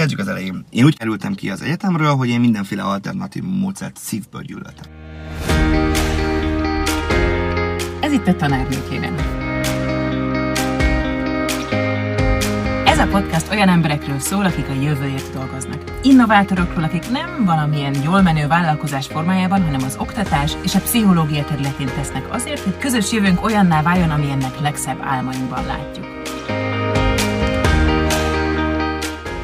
[0.00, 0.64] Kezdjük az elején.
[0.70, 4.84] Én úgy kerültem ki az egyetemről, hogy én mindenféle alternatív módszert szívből gyűlöltem.
[8.00, 9.14] Ez itt a tanárnőkében.
[12.86, 15.84] Ez a podcast olyan emberekről szól, akik a jövőért dolgoznak.
[16.02, 21.86] Innovátorokról, akik nem valamilyen jól menő vállalkozás formájában, hanem az oktatás és a pszichológia területén
[21.86, 26.19] tesznek azért, hogy közös jövőnk olyanná váljon, amilyennek legszebb álmainkban látjuk.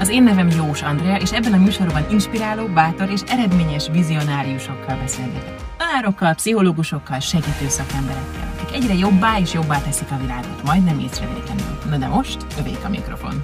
[0.06, 5.54] Az én nevem Jós Andrea, és ebben a műsorban inspiráló, bátor és eredményes vizionáriusokkal beszélgetek.
[5.76, 11.78] Tanárokkal, pszichológusokkal, segítő szakemberekkel, akik egyre jobbá és jobbá teszik a világot, majdnem észrevétlenül.
[11.90, 13.34] Na de most övék a mikrofon.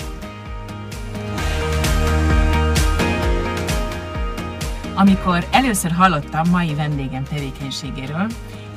[4.94, 8.26] Amikor először hallottam mai vendégem tevékenységéről,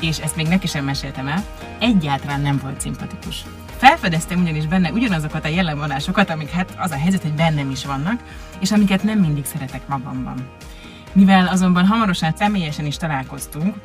[0.02, 1.44] és ezt még neki sem meséltem el,
[1.80, 3.44] egyáltalán nem volt szimpatikus.
[3.78, 8.24] Felfedeztem ugyanis benne ugyanazokat a jellemvonásokat, amik hát az a helyzet, hogy bennem is vannak,
[8.60, 10.50] és amiket nem mindig szeretek magamban.
[11.14, 13.76] Mivel azonban hamarosan személyesen is találkoztunk,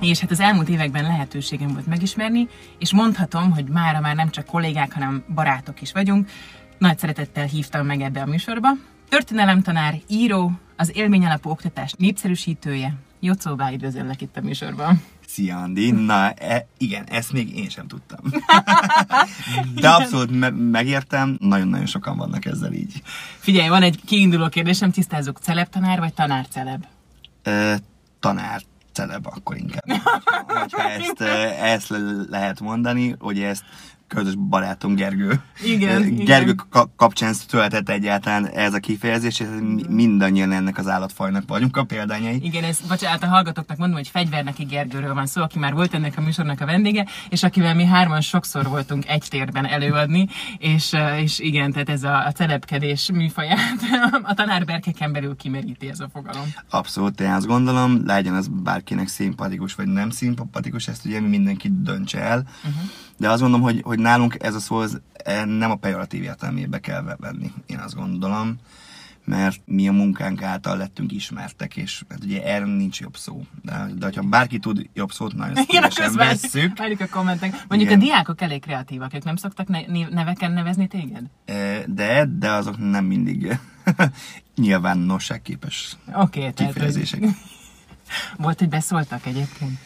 [0.00, 4.44] és hát az elmúlt években lehetőségem volt megismerni, és mondhatom, hogy mára már nem csak
[4.44, 6.28] kollégák, hanem barátok is vagyunk.
[6.78, 8.68] Nagy szeretettel hívtam meg ebbe a műsorba.
[9.08, 12.94] Történelemtanár, író, az élményalapú oktatás népszerűsítője.
[13.20, 15.02] Jocóvá üdvözöllek itt a műsorban.
[15.26, 15.90] Szia, Andi.
[15.90, 18.18] Na, e, igen, ezt még én sem tudtam.
[19.80, 23.02] De abszolút me- megértem, nagyon-nagyon sokan vannak ezzel így.
[23.38, 26.84] Figyelj, van egy kiinduló kérdésem, tisztázzuk, celeb-tanár vagy tanár-celeb?
[27.42, 27.78] E,
[28.20, 28.62] tanár
[28.92, 30.00] celeb akkor inkább.
[30.60, 31.20] Hogyha ezt,
[31.62, 33.62] ezt le- lehet mondani, hogy ezt
[34.14, 35.40] közös barátom Gergő.
[35.64, 36.66] Igen, Gergő igen.
[36.70, 41.84] ka- kapcsán született egyáltalán ez a kifejezés, és mi- mindannyian ennek az állatfajnak vagyunk a
[41.84, 42.38] példányai.
[42.42, 46.14] Igen, ez, bocsánat, a hallgatóknak mondom, hogy Fegyverneki Gergőről van szó, aki már volt ennek
[46.16, 51.38] a műsornak a vendége, és akivel mi hárman sokszor voltunk egy térben előadni, és, és
[51.38, 53.78] igen, tehát ez a, a celebkedés műfaját
[54.22, 56.44] a tanárberkeken belül kimeríti ez a fogalom.
[56.70, 62.20] Abszolút, én azt gondolom, legyen az bárkinek szimpatikus vagy nem szimpatikus, ezt ugye mindenki döntse
[62.20, 62.38] el.
[62.64, 62.90] Uh-huh.
[63.20, 66.78] De azt gondolom, hogy, hogy nálunk ez a szó az, eh, nem a pejoratív értelmébe
[66.78, 68.58] kell venni, én azt gondolom
[69.24, 73.42] mert mi a munkánk által lettünk ismertek, és hát ugye erre nincs jobb szó.
[73.62, 76.78] De, de ha bárki tud jobb szót, nagyon szívesen vesszük.
[76.78, 77.50] várjuk a kommentek.
[77.68, 78.00] Mondjuk Igen.
[78.00, 79.68] a diákok elég kreatívak, ők nem szoktak
[80.10, 81.22] neveken nevezni téged?
[81.44, 83.58] Eh, De, de azok nem mindig
[84.56, 87.20] nyilvánosságképes okay, tehát hogy kifejezések.
[88.36, 89.78] volt, hogy beszóltak egyébként.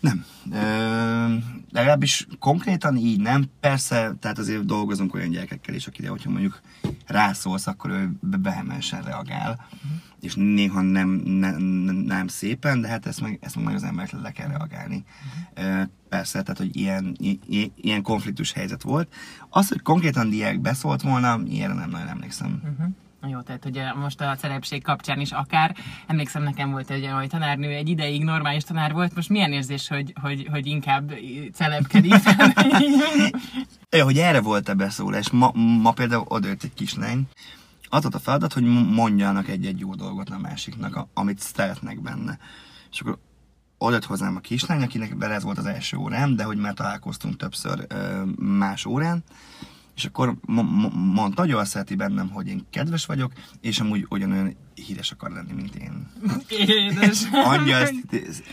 [0.00, 0.24] Nem.
[0.52, 1.34] Ö,
[1.70, 3.44] legalábbis konkrétan így nem.
[3.60, 6.60] Persze, tehát azért dolgozunk olyan gyerekekkel is, akire, hogyha mondjuk
[7.06, 8.10] rászólsz, akkor ő
[8.42, 9.66] vehemensen reagál.
[10.20, 11.56] És néha nem, nem,
[12.06, 15.04] nem szépen, de hát ezt meg, ezt meg az emberek le kell reagálni.
[15.54, 19.12] Ö, persze, tehát, hogy ilyen, i- ilyen konfliktus helyzet volt.
[19.48, 22.60] Az, hogy konkrétan diák beszólt volna, ilyenre nem nagyon emlékszem.
[22.64, 22.94] Uh-huh.
[23.20, 25.76] Na jó, tehát ugye most a celebség kapcsán is akár,
[26.06, 29.88] emlékszem nekem volt egy olyan, hogy tanárnő egy ideig normális tanár volt, most milyen érzés,
[29.88, 31.12] hogy, hogy, hogy inkább
[31.52, 32.14] celebkedik?
[33.96, 35.30] Ja, hogy erre volt-e beszólás.
[35.30, 37.28] Ma, ma például odajött egy kislány,
[37.88, 42.38] az a feladat, hogy mondjanak egy-egy jó dolgot a másiknak, a- amit szeretnek benne.
[42.90, 43.18] És akkor
[43.78, 47.36] odajött hozzám a kislány, akinek vele ez volt az első órám, de hogy már találkoztunk
[47.36, 47.86] többször
[48.36, 49.24] más órán,
[49.96, 54.06] és akkor mo- mo- mondta, hogy jól szereti bennem, hogy én kedves vagyok, és amúgy
[54.08, 56.10] ugyanolyan híres akar lenni, mint én.
[56.48, 57.22] Édes.
[57.32, 57.94] Adja ezt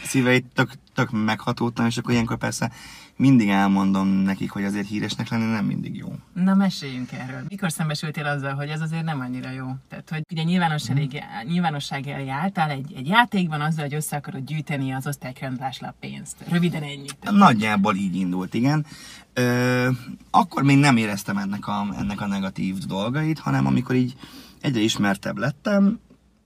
[0.06, 2.72] szíveit tök, tök meghatódtam, és akkor ilyenkor persze
[3.18, 6.16] mindig elmondom nekik, hogy azért híresnek lenni nem mindig jó.
[6.34, 7.44] Na meséljünk erről.
[7.48, 9.66] Mikor szembesültél azzal, hogy ez azért nem annyira jó?
[9.90, 14.92] Tehát, hogy ugye nyilvánosság, nyilvánosság elé álltál egy, egy játékban azzal, hogy össze akarod gyűjteni
[14.92, 16.36] az osztályköröndlásra a pénzt.
[16.50, 17.32] Röviden ennyit.
[17.32, 18.86] Nagyjából így indult, igen.
[19.34, 19.90] Ö,
[20.32, 24.16] akkor még nem éreztem ennek a, ennek a negatív dolgait, hanem amikor így
[24.62, 26.00] egyre ismertebb lettem,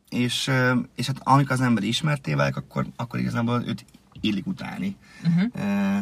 [0.10, 0.52] és,
[0.96, 3.86] és hát amikor az ember ismerté válik, akkor, akkor igazából őt
[4.22, 4.96] illik utálni.
[5.24, 5.52] Uh-huh.
[5.56, 5.98] Ö,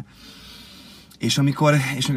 [1.20, 2.12] és amikor, és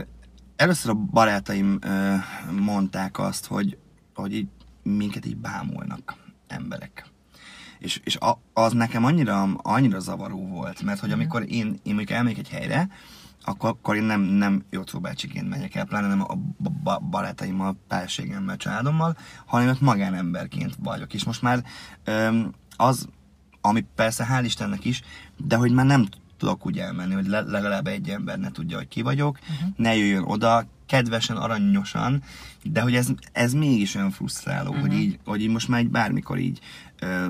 [0.57, 2.15] először a barátaim ö,
[2.61, 3.79] mondták azt, hogy,
[4.15, 4.49] hogy így
[4.83, 6.17] minket így bámulnak
[6.47, 7.07] emberek.
[7.79, 12.11] És, és a, az nekem annyira, annyira zavaró volt, mert hogy amikor én, én mondjuk
[12.11, 12.89] elmegyek egy helyre,
[13.45, 16.35] akkor, akkor én nem, nem Jocó bácsiként megyek el, pláne nem a
[16.83, 19.17] ba- barátaimmal, párségemmel, családommal,
[19.47, 21.15] hanem ott magánemberként vagyok.
[21.15, 21.65] És most már
[22.05, 23.09] öm, az,
[23.61, 25.03] ami persze hál' Istennek is,
[25.37, 26.09] de hogy már nem
[26.43, 29.69] tudok úgy elmenni, hogy le- legalább egy ember ne tudja, hogy ki vagyok, uh-huh.
[29.77, 32.23] ne jöjjön oda, kedvesen, aranyosan,
[32.63, 34.87] de hogy ez, ez mégis olyan frusztráló, uh-huh.
[34.87, 36.61] hogy, így, hogy így most már így bármikor így
[36.99, 37.27] ö,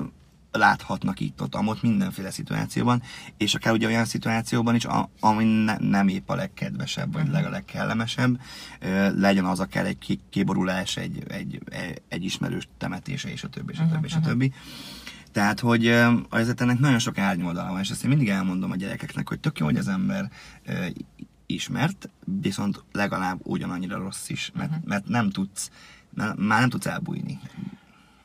[0.51, 3.01] láthatnak itt ott, amott mindenféle szituációban,
[3.37, 7.45] és akár ugye olyan szituációban is, a, ami ne, nem épp a legkedvesebb, vagy leg
[7.45, 8.39] a legkellemesebb,
[8.79, 13.49] ö, legyen az akár egy ki- kiborulás, egy, egy, egy, egy ismerős temetése, és a
[13.49, 14.53] többi, és a többi, és a többi.
[15.33, 15.87] Tehát, hogy
[16.29, 19.57] azért ennek nagyon sok árnyoldala van, és ezt én mindig elmondom a gyerekeknek, hogy tök
[19.57, 20.29] jó, hogy az ember
[21.45, 22.09] ismert,
[22.41, 25.71] viszont legalább ugyanannyira rossz is, mert, mert nem tudsz,
[26.15, 27.39] már nem tudsz elbújni.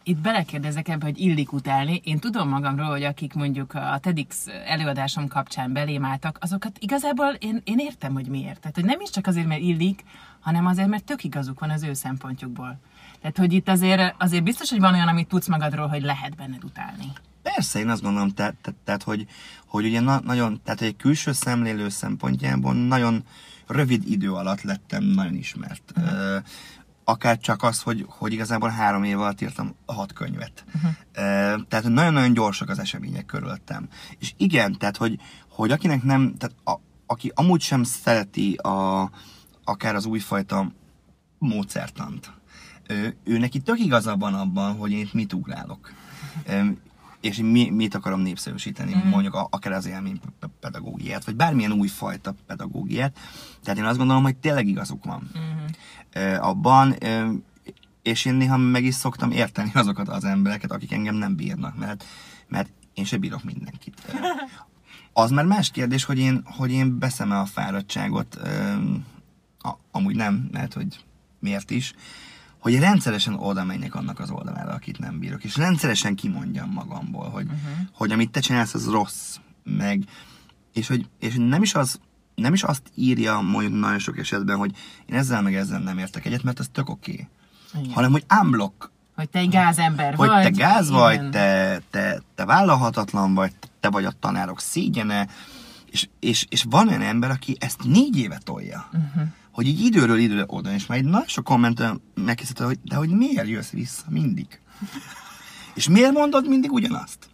[0.03, 2.01] Itt belekérdezek ebbe, hogy illik utálni.
[2.05, 7.61] Én tudom magamról, hogy akik mondjuk a TEDx előadásom kapcsán belém álltak, azokat igazából én,
[7.65, 8.61] én értem, hogy miért.
[8.61, 10.05] Tehát, hogy nem is csak azért, mert illik,
[10.41, 12.79] hanem azért, mert tök igazuk van az ő szempontjukból.
[13.21, 16.65] Tehát, hogy itt azért, azért biztos, hogy van olyan, amit tudsz magadról, hogy lehet benned
[16.65, 17.13] utálni.
[17.43, 19.27] Persze, én azt gondolom, tehát, tehát, tehát hogy,
[19.67, 23.25] hogy ugye na, nagyon, tehát egy külső szemlélő szempontjából nagyon
[23.67, 25.93] rövid idő alatt lettem nagyon ismert.
[25.97, 26.43] Uh-huh.
[27.05, 30.65] Akár csak az, hogy, hogy igazából három év alatt írtam hat könyvet.
[30.75, 30.91] Uh-huh.
[31.69, 33.89] Tehát nagyon-nagyon gyorsak az események körülöttem.
[34.19, 35.19] És igen, tehát hogy,
[35.49, 39.11] hogy akinek nem, tehát a, aki amúgy sem szereti a,
[39.65, 40.73] akár az újfajta
[41.39, 42.33] módszertant,
[42.89, 45.93] ő, ő neki tök igaza van abban, hogy én mit ugrálok.
[47.21, 49.09] És mi, mit akarom népszerűsíteni, mm.
[49.09, 50.21] mondjuk a, akár az élmény
[50.61, 53.19] pedagógiát, vagy bármilyen újfajta pedagógiát.
[53.63, 56.35] Tehát én azt gondolom, hogy tényleg igazuk van mm.
[56.35, 56.95] abban,
[58.03, 62.05] és én néha meg is szoktam érteni azokat az embereket, akik engem nem bírnak, mert,
[62.49, 64.13] mert én se bírok mindenkit.
[65.13, 68.73] Az már más kérdés, hogy én, hogy én beszem a fáradtságot, ö,
[69.59, 71.05] a, amúgy nem, mert hogy
[71.39, 71.95] miért is,
[72.71, 77.45] hogy rendszeresen oda menjek annak az oldalára, akit nem bírok, és rendszeresen kimondjam magamból, hogy,
[77.45, 77.87] uh-huh.
[77.93, 80.03] hogy amit te csinálsz, az rossz, meg,
[80.73, 82.01] és hogy és nem is az,
[82.35, 84.77] nem is azt írja mondjuk nagyon sok esetben, hogy
[85.07, 87.29] én ezzel meg ezzel nem értek egyet, mert ez tök oké.
[87.75, 87.93] Okay.
[87.93, 90.43] Hanem, hogy unblock, Hogy te egy gázember hogy vagy.
[90.43, 95.29] te gáz vagy, te, te, te vállalhatatlan vagy, te vagy a tanárok szégyene,
[95.91, 98.89] és, és, és van olyan ember, aki ezt négy éve tolja.
[98.93, 99.29] Uh-huh.
[99.59, 103.09] Hogy így időről időre oda, és már egy nagyon sok kommentben megkészítette, hogy de hogy
[103.09, 104.61] miért jössz vissza mindig?
[105.75, 107.31] és miért mondod mindig ugyanazt?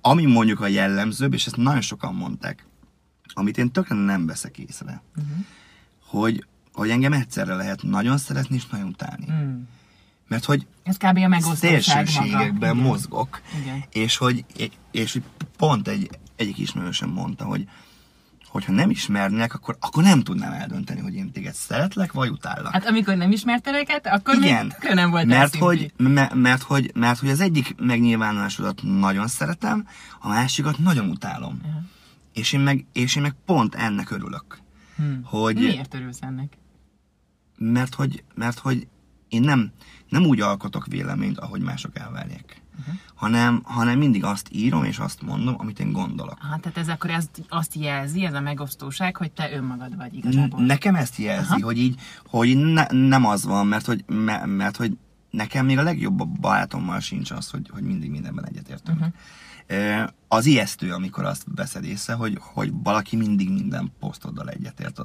[0.00, 2.66] Ami mondjuk a jellemzőbb, és ezt nagyon sokan mondták,
[3.34, 5.36] amit én tökre nem veszek észre, uh-huh.
[6.06, 9.26] hogy, hogy engem egyszerre lehet nagyon szeretni és nagyon utálni.
[9.32, 9.60] Mm.
[10.28, 11.16] Mert hogy Ez kb.
[11.16, 11.54] a maga.
[11.54, 12.76] szélsőségekben Igen.
[12.76, 13.40] mozgok.
[13.60, 13.84] Igen.
[13.90, 14.44] És hogy,
[14.90, 15.20] és
[15.56, 17.68] pont egy, egyik ismerősöm mondta, hogy
[18.56, 22.72] hogyha nem ismernék, akkor, akkor nem tudnám eldönteni, hogy én téged szeretlek, vagy utállak.
[22.72, 26.90] Hát amikor nem ismerted őket, akkor Igen, még nem volt mert hogy, me, mert, hogy,
[26.94, 29.86] mert hogy az egyik megnyilvánulásodat nagyon szeretem,
[30.20, 31.60] a másikat nagyon utálom.
[31.64, 31.80] Aha.
[32.32, 34.58] És én, meg, és én meg pont ennek örülök.
[34.96, 35.20] Hmm.
[35.24, 36.58] Hogy, Miért örülsz ennek?
[37.58, 38.86] mert hogy, mert hogy
[39.28, 39.72] én nem,
[40.08, 42.62] nem úgy alkotok véleményt, ahogy mások elvárják.
[42.78, 42.94] Uh-huh.
[43.14, 46.38] Hanem, hanem mindig azt írom és azt mondom, amit én gondolok.
[46.42, 50.60] Aha, tehát ez akkor ezt, azt jelzi, ez a megosztóság, hogy te önmagad vagy igazából.
[50.60, 51.64] Nekem ezt jelzi, Aha.
[51.64, 54.96] hogy így, hogy ne, nem az van, mert hogy, me, mert hogy
[55.30, 58.98] nekem még a legjobb barátommal sincs az, hogy, hogy mindig mindenben egyetértünk.
[58.98, 59.14] Uh-huh.
[60.28, 65.00] Az ijesztő, amikor azt veszed észre, hogy, hogy valaki mindig minden posztoddal egyetért.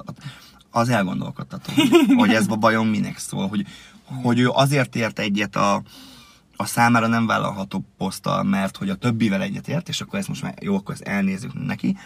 [0.70, 3.66] Az elgondolkodtató, hogy, hogy ez a bajom minek szól, hogy,
[4.04, 5.82] hogy ő azért ért egyet a,
[6.56, 10.54] a számára nem vállalható poszttal, mert hogy a többivel egyetért, és akkor ezt most már
[10.60, 11.96] jó, akkor ezt elnézzük neki.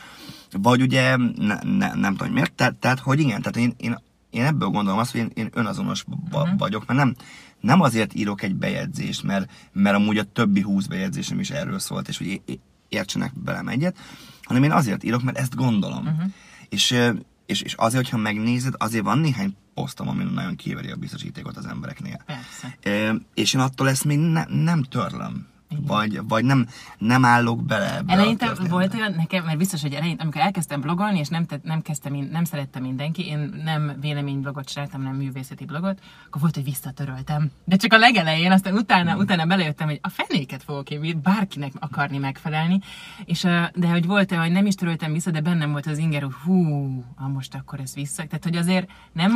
[0.50, 2.52] Vagy ugye ne, ne, nem tudom, hogy miért.
[2.52, 3.98] Tehát, tehát hogy igen, tehát én, én,
[4.30, 6.56] én ebből gondolom azt, hogy én, én önazonos Mhm.
[6.56, 7.14] vagyok, mert nem,
[7.60, 12.08] nem azért írok egy bejegyzést, mert, mert amúgy a többi húsz bejegyzésem is erről szólt,
[12.08, 12.40] és hogy
[12.88, 13.96] értsenek velem egyet,
[14.42, 16.04] hanem én azért írok, mert ezt gondolom.
[16.04, 16.22] Mhm.
[16.68, 17.02] És,
[17.46, 21.66] és, és azért, hogyha megnézed, azért van néhány posztom, ami nagyon kiveri a biztosítékot az
[21.66, 22.22] embereknél.
[22.26, 22.76] Persze.
[22.82, 25.46] Ö, és én attól ezt még ne, nem törlöm.
[25.86, 26.66] Vagy, vagy nem,
[26.98, 31.18] nem állok bele ebbe Eleinte volt olyan, nekem, mert biztos, hogy eleinte, amikor elkezdtem blogolni,
[31.18, 35.98] és nem, te, nem, kezdtem, nem szerette mindenki, én nem véleményblogot csináltam, nem művészeti blogot,
[36.26, 37.50] akkor volt, hogy visszatöröltem.
[37.64, 39.20] De csak a legelején, aztán utána, Hmm.
[39.20, 42.80] utána belejöttem, hogy a fenéket fogok én bárkinek akarni megfelelni,
[43.24, 43.40] és,
[43.74, 46.34] de hogy volt olyan, hogy nem is töröltem vissza, de bennem volt az inger, hogy
[46.44, 48.24] hú, ah, most akkor ez vissza.
[48.26, 49.32] Tehát, hogy azért nem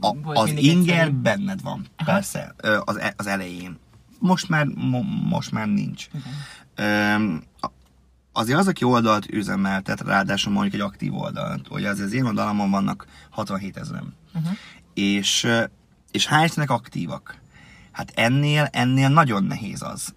[0.00, 1.16] A, volt az inger egyszerű.
[1.16, 2.12] benned van, Aha.
[2.12, 3.78] persze, az, e- az elején.
[4.22, 6.08] Most már, mo, most már nincs.
[7.60, 7.70] A-
[8.32, 12.70] azért az, aki oldalt üzemeltet, ráadásul mondjuk egy aktív oldalt, hogy az, az én oldalamon
[12.70, 14.14] vannak 67 ezeren.
[14.34, 14.52] Uh-huh.
[14.94, 15.48] És,
[16.10, 17.40] és hál' Istennek aktívak.
[17.92, 20.14] Hát ennél, ennél nagyon nehéz az,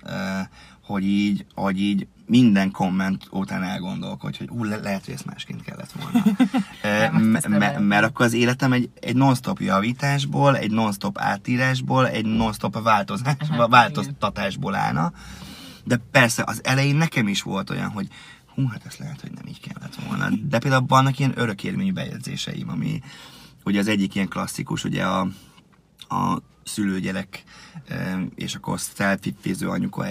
[0.83, 5.63] hogy így, hogy így minden komment után elgondolkodj, hogy ú, le- lehet, hogy ezt másként
[5.63, 6.23] kellett volna.
[7.35, 7.79] Azt m- lehet.
[7.79, 13.67] mert akkor az életem egy, egy non-stop javításból, egy non-stop átírásból, egy non-stop változás, Aha,
[13.67, 15.13] változtatásból állna,
[15.83, 18.07] De persze az elején nekem is volt olyan, hogy
[18.55, 20.29] hú, hát ezt lehet, hogy nem így kellett volna.
[20.49, 23.01] De például vannak ilyen örökérvényű bejegyzéseim, ami
[23.63, 25.27] ugye az egyik ilyen klasszikus, ugye a,
[26.07, 27.43] a szülőgyerek,
[28.35, 30.05] és akkor szelfiféző anyuka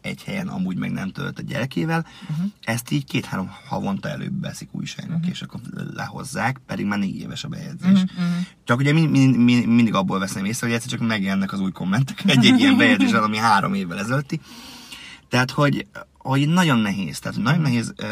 [0.00, 2.06] egy- helyen amúgy meg nem tölt a gyerekével.
[2.30, 2.46] Uh-huh.
[2.62, 5.30] Ezt így két-három havonta előbb veszik újságnak, uh-huh.
[5.30, 5.60] és akkor
[5.94, 8.02] lehozzák, pedig már négy éves a bejegyzés.
[8.02, 8.26] Uh-huh.
[8.64, 11.70] Csak ugye mind, mind, mind, mindig abból veszem észre, hogy egyszer csak megjelennek az új
[11.70, 14.40] kommentek egy-egy ilyen bejegyzésen, ami három évvel ezelőtti.
[15.28, 15.86] Tehát, hogy,
[16.18, 18.06] hogy nagyon nehéz, tehát nagyon nehéz, ö,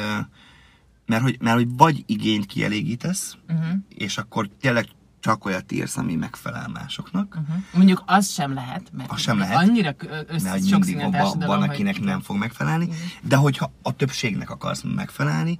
[1.06, 3.74] mert hogy, mert hogy vagy igényt kielégítesz, uh-huh.
[3.88, 4.86] és akkor tényleg
[5.22, 7.62] csak olyat írsz, ami megfelel másoknak, uh-huh.
[7.72, 9.56] Mondjuk az sem lehet, mert Az sem lehet.
[9.56, 12.04] annyira ö- mert össze, hogy sok színű van, van, akinek hogy...
[12.04, 12.88] nem fog megfelelni,
[13.22, 15.58] de hogyha a többségnek akarsz megfelelni,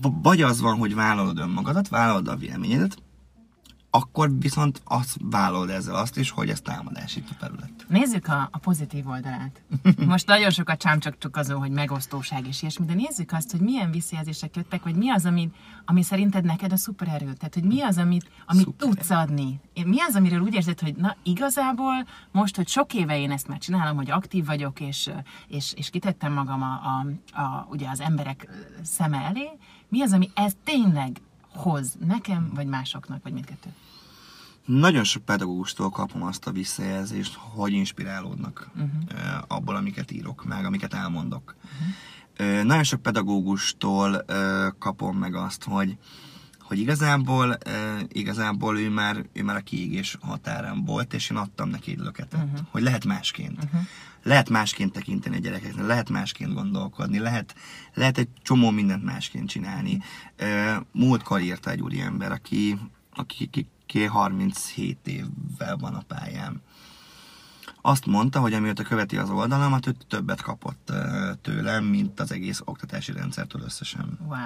[0.00, 2.96] vagy az van, hogy vállalod önmagadat, vállalod a véleményedet,
[3.90, 7.70] akkor viszont azt vállalod ezzel azt is, hogy ez támadásító terület.
[7.88, 9.62] Nézzük a, a pozitív oldalát.
[10.06, 14.56] Most nagyon sokat csámcsogtuk azon, hogy megosztóság és ilyesmi, de nézzük azt, hogy milyen visszajelzések
[14.56, 15.50] jöttek, vagy mi az, ami,
[15.84, 17.32] ami szerinted neked a szupererő.
[17.32, 18.94] Tehát, hogy mi az, amit, amit Szupererő.
[18.94, 19.60] tudsz adni.
[19.84, 23.58] Mi az, amiről úgy érzed, hogy na igazából most, hogy sok éve én ezt már
[23.58, 25.10] csinálom, hogy aktív vagyok, és,
[25.48, 27.06] és, és kitettem magam a, a,
[27.40, 28.48] a, ugye az emberek
[28.82, 29.50] szeme elé,
[29.88, 31.20] mi az, ami ez tényleg
[31.56, 33.70] hoz nekem, vagy másoknak, vagy mindkettő?
[34.64, 38.90] Nagyon sok pedagógustól kapom azt a visszajelzést, hogy inspirálódnak uh-huh.
[39.46, 41.54] abból, amiket írok, meg amiket elmondok.
[41.64, 42.64] Uh-huh.
[42.64, 45.96] Nagyon sok pedagógustól ö, kapom meg azt, hogy
[46.66, 47.58] hogy igazából,
[48.08, 52.42] igazából ő már, ő már a kiégés határán volt, és én adtam neki egy löketet,
[52.44, 52.66] uh-huh.
[52.70, 53.64] hogy lehet másként.
[53.64, 53.80] Uh-huh.
[54.22, 57.54] Lehet másként tekinteni a gyerekeknek, lehet másként gondolkodni, lehet,
[57.94, 60.02] lehet egy csomó mindent másként csinálni.
[60.92, 62.78] Múltkor írta egy úriember, aki,
[63.14, 66.62] aki, aki, aki 37 évvel van a pályán.
[67.86, 70.92] Azt mondta, hogy amióta követi az oldalamat, ő többet kapott
[71.42, 74.38] tőlem, mint az egész oktatási rendszertől összesen Wow.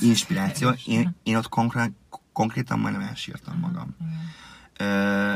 [0.00, 0.68] inspiráció.
[0.68, 0.86] Erős.
[0.86, 1.92] Én, én ott konkrét,
[2.32, 3.96] konkrétan majdnem elsírtam magam.
[4.78, 5.34] Ö,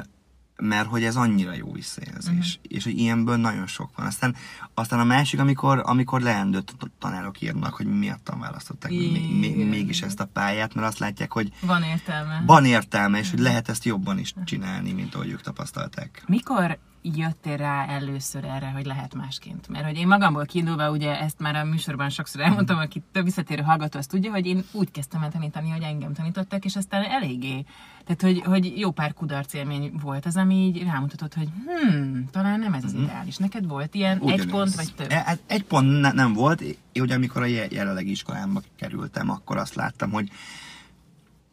[0.57, 2.59] mert hogy ez annyira jó visszajelzés.
[2.63, 4.07] És hogy ilyenből nagyon sok van.
[4.07, 4.35] Aztán,
[4.75, 10.25] aztán a másik, amikor, amikor leendőtt tanárok írnak, hogy miattam választották még, mégis ezt a
[10.25, 12.43] pályát, mert azt látják, hogy Van értelme.
[12.47, 16.23] van értelme, és hogy lehet ezt jobban is csinálni, mint ahogy ők tapasztalták.
[16.27, 16.79] Mikor
[17.15, 19.69] jöttél rá először erre, hogy lehet másként?
[19.69, 23.63] Mert hogy én magamból kiindulva, ugye ezt már a műsorban sokszor elmondtam, aki több visszatérő
[23.63, 27.65] hallgató, azt tudja, hogy én úgy kezdtem el tanítani, hogy engem tanítottak, és aztán eléggé.
[28.05, 32.61] Tehát, hogy, hogy jó pár kudarc élmény volt az, ami így rámutatott, hogy hmm, talán
[32.61, 33.37] nem ez az ideális.
[33.37, 34.47] Neked volt ilyen egy Ugyanez.
[34.47, 35.11] pont, vagy több?
[35.11, 36.61] E, hát egy pont ne, nem volt.
[36.61, 40.31] Én ugye amikor a je- jelenlegi iskolámba kerültem, akkor azt láttam, hogy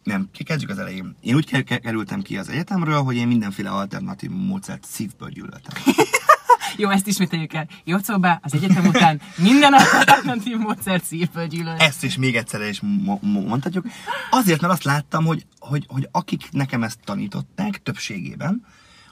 [0.04, 1.16] nem, kezdjük az elején.
[1.22, 5.84] Én úgy ke- ke- kerültem ki az egyetemről, hogy én mindenféle alternatív módszert szívből gyűlöltem.
[6.78, 7.68] Jó, ezt ismételjük el.
[7.84, 11.76] Jocóba az egyetem után minden alternatív módszert szívből gyűlöl.
[11.78, 13.86] Ezt is még egyszer is mo- mo- mondhatjuk.
[14.30, 18.66] Azért, mert azt láttam, hogy, hogy, hogy akik nekem ezt tanították többségében,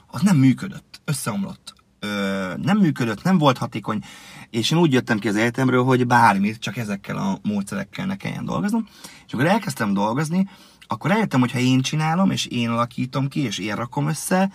[0.06, 1.74] az nem működött, összeomlott.
[1.98, 4.04] Ö, nem működött, nem volt hatékony,
[4.50, 8.44] és én úgy jöttem ki az egyetemről, hogy bármit, csak ezekkel a módszerekkel ne kelljen
[8.44, 8.88] dolgoznom.
[9.26, 10.48] És akkor elkezdtem dolgozni,
[10.86, 14.50] akkor rájöttem, hogy ha én csinálom, és én alakítom ki, és én rakom össze,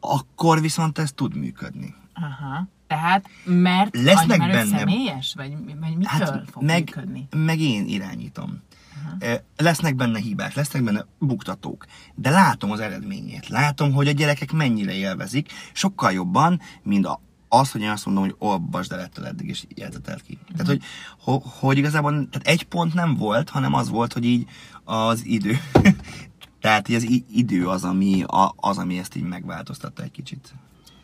[0.00, 1.94] akkor viszont ez tud működni.
[2.14, 2.68] Aha.
[2.86, 5.34] Tehát, mert, Lesznek mert benne- személyes?
[5.36, 7.28] Vagy, vagy mitől hát fog meg, működni?
[7.36, 8.62] meg én irányítom.
[9.04, 9.38] Uh-huh.
[9.56, 13.48] Lesznek benne hibák, lesznek benne buktatók, de látom az eredményét.
[13.48, 18.24] Látom, hogy a gyerekek mennyire élvezik, sokkal jobban, mint a, az, hogy én azt mondom,
[18.24, 20.38] hogy olvasd el ettől eddig, és jegyzetel ki.
[20.42, 20.50] Uh-huh.
[20.50, 20.82] Tehát, hogy,
[21.20, 24.48] ho, hogy igazából tehát egy pont nem volt, hanem az volt, hogy így
[24.88, 25.58] az idő.
[26.60, 28.24] tehát az idő az ami,
[28.56, 30.54] az, ami ezt így megváltoztatta egy kicsit.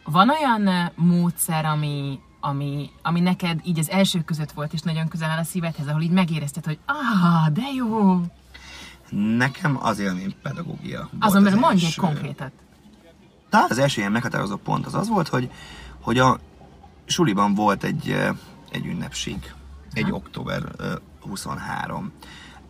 [0.05, 5.09] Van olyan ö, módszer, ami, ami, ami neked így az első között volt, és nagyon
[5.09, 8.21] közel áll a szívedhez, ahol így megérezted, hogy ah, de jó.
[9.11, 11.09] Nekem az élmény pedagógia.
[11.21, 12.53] Azon az belül mondj egy konkrétat.
[13.49, 15.51] talán az első ilyen meghatározó pont az az volt, hogy,
[16.01, 16.39] hogy a
[17.05, 18.35] suliban volt egy, eh,
[18.71, 19.53] egy ünnepség,
[19.93, 22.13] egy október eh, 23.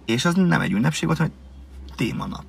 [0.05, 2.45] És az nem egy ünnepség volt, hanem egy témanap,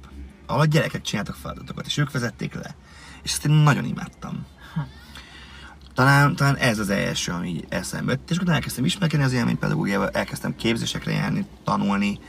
[0.46, 2.76] ahol a gyerekek csináltak feladatokat, és ők vezették le.
[3.24, 4.46] És ezt én nagyon imádtam.
[5.94, 10.56] Talán, talán ez az első, ami eszembe jött, és akkor elkezdtem ismerkedni az élménypedagógiával, elkezdtem
[10.56, 12.20] képzésekre járni, tanulni,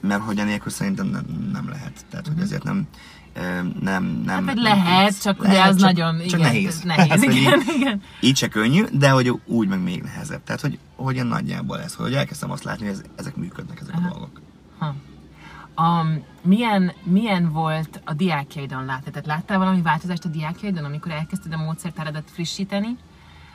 [0.00, 2.04] mert hogy enélkül szerintem nem, nem lehet.
[2.10, 2.86] Tehát, hogy ezért nem,
[3.32, 4.46] eh, nem, nem...
[4.46, 5.22] Hát, nem lehet, tudsz.
[5.22, 6.80] csak ugye az csak, nagyon- csak igen, nehéz.
[6.84, 8.02] nehéz, Hát, igen, így, igen.
[8.20, 10.44] Így se könnyű, de hogy úgy meg még nehezebb.
[10.44, 13.94] Tehát, hogy, hogy ilyen nagyjából ez, hogy elkezdtem azt látni, hogy ez, ezek működnek, ezek
[13.94, 14.06] Aha.
[14.06, 14.40] a dolgok.
[14.78, 14.94] Ha.
[15.76, 19.10] Um, milyen, milyen volt a diákjaidon látni?
[19.10, 22.96] Tehát láttál valami változást a diákjaidon, amikor elkezdted a módszertáradat frissíteni?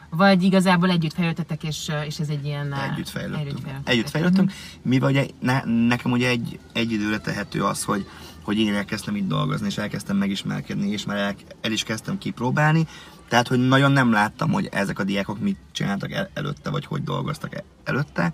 [0.10, 2.74] Vagy igazából együtt fejlődtetek, és, és ez egy ilyen...
[2.74, 3.68] Együtt fejlődtünk.
[3.84, 8.08] Együtt fejlődtünk, mivel ugye ne, nekem ugye egy, egy időre tehető az, hogy,
[8.44, 12.88] hogy én elkezdtem itt dolgozni, és elkezdtem megismerkedni, és már el, el is kezdtem kipróbálni,
[13.28, 17.04] tehát, hogy nagyon nem láttam, hogy ezek a diákok mit csináltak el, előtte, vagy hogy
[17.04, 18.34] dolgoztak el, előtte.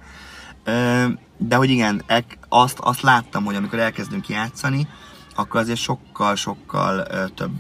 [1.38, 2.04] De hogy igen,
[2.50, 4.88] azt, azt láttam, hogy amikor elkezdünk játszani,
[5.36, 7.56] akkor azért sokkal-sokkal több,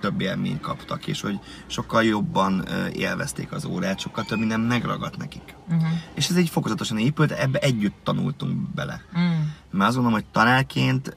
[0.00, 5.54] több élményt kaptak, és hogy sokkal jobban élvezték az órát, sokkal több minden megragadt nekik.
[5.68, 5.88] Uh-huh.
[6.14, 9.02] És ez egy fokozatosan épült, ebbe együtt tanultunk bele.
[9.18, 9.22] Mm.
[9.70, 11.16] Mert azt gondolom, hogy tanárként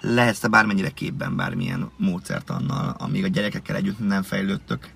[0.00, 4.94] lehetsz te bármennyire képben bármilyen módszertannal, amíg a gyerekekkel együtt nem fejlődtök,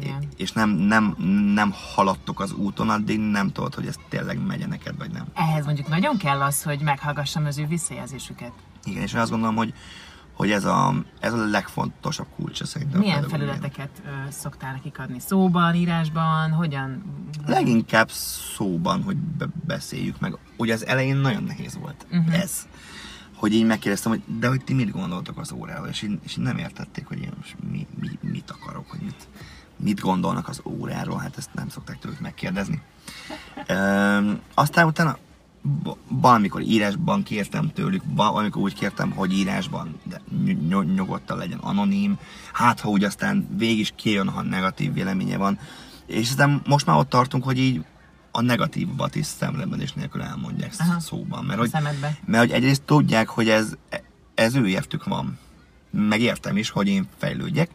[0.00, 0.28] Igen.
[0.36, 1.14] és nem, nem,
[1.54, 5.24] nem haladtok az úton, addig nem tudod, hogy ez tényleg megy neked, vagy nem.
[5.34, 8.52] Ehhez mondjuk nagyon kell az, hogy meghallgassam az ő visszajelzésüket.
[8.84, 9.74] Igen, és én azt gondolom, hogy,
[10.32, 13.00] hogy ez, a, ez a legfontosabb kulcsa szerintem.
[13.00, 15.18] Milyen felületeket ö, szoktál nekik adni?
[15.20, 16.50] Szóban, írásban?
[16.50, 17.02] Hogyan?
[17.46, 20.38] Leginkább szóban, hogy be- beszéljük meg.
[20.56, 22.30] Ugye az elején nagyon nehéz volt Mhm.
[22.30, 22.66] ez.
[23.34, 26.44] Hogy így megkérdeztem, hogy de hogy ti mit gondoltok az óráról, és így, és így
[26.44, 29.28] nem értették, hogy én most mi, mi, mit akarok, hogy mit,
[29.78, 32.82] mit gondolnak az óráról, hát ezt nem szokták tőlük megkérdezni.
[33.70, 35.18] Üm, aztán utána
[36.08, 41.58] valamikor írásban kértem tőlük, va- valamikor úgy kértem, hogy írásban, de ny- ny- nyugodtan legyen
[41.58, 42.18] anonim,
[42.52, 45.58] hát ha úgy aztán végig is kijön, ha negatív véleménye van.
[46.06, 47.84] És aztán most már ott tartunk, hogy így
[48.30, 51.00] a negatívat is szemlebedés nélkül elmondják Aha.
[51.00, 51.44] szóban.
[51.44, 51.70] Mert hogy,
[52.24, 53.76] mert hogy egyrészt tudják, hogy ez,
[54.34, 55.38] ez ő értük van.
[55.90, 57.70] Meg értem is, hogy én fejlődjek.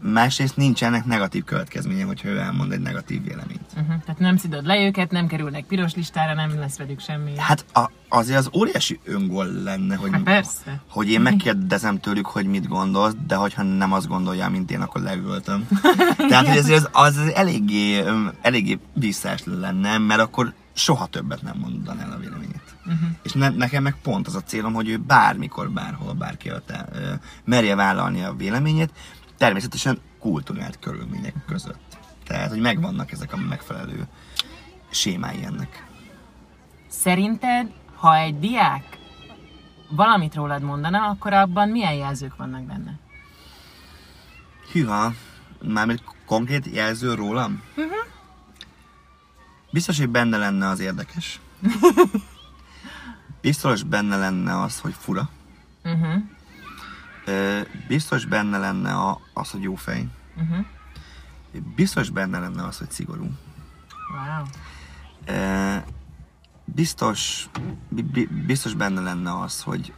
[0.00, 3.60] Másrészt nincsenek negatív következménye, hogyha ő elmond egy negatív véleményt.
[3.70, 3.86] Uh-huh.
[3.86, 7.32] Tehát nem szidod le őket, nem kerülnek piros listára, nem lesz velük semmi.
[7.38, 10.80] Hát a, azért az óriási öngól lenne, hogy, Hát persze.
[10.90, 15.00] hogy én megkérdezem tőlük, hogy mit gondolsz, de hogyha nem azt gondolja, mint én, akkor
[15.00, 15.68] leültem.
[16.28, 18.04] Tehát, hogy azért az, az eléggé,
[18.40, 22.60] eléggé visszás lenne, mert akkor soha többet nem mondan el a véleményét.
[22.86, 23.08] Uh-huh.
[23.22, 26.72] És ne, nekem meg pont az a célom, hogy ő bármikor, bárhol, bárki előtt
[27.44, 28.90] merje vállalni a véleményét,
[29.36, 31.98] természetesen kulturált körülmények között.
[32.26, 34.06] Tehát, hogy megvannak ezek a megfelelő
[34.90, 35.86] sémái ennek.
[36.88, 38.98] Szerinted, ha egy diák
[39.90, 42.98] valamit rólad mondana, akkor abban milyen jelzők vannak benne?
[44.72, 45.12] Hűha,
[45.62, 47.62] mármint konkrét jelző rólam?
[47.76, 47.94] Uh-huh.
[49.70, 51.40] Biztos, hogy benne lenne az érdekes.
[53.40, 55.28] Biztos benne lenne az, hogy fura.
[55.84, 56.22] Uh-huh.
[57.88, 60.06] Biztos benne lenne a, az, hogy jó fej.
[60.36, 60.66] Uh-huh.
[61.74, 63.30] Biztos benne lenne az, hogy szigorú.
[64.12, 64.44] Wow.
[66.64, 67.48] Biztos,
[67.88, 69.92] bi- bi- biztos benne lenne az, hogy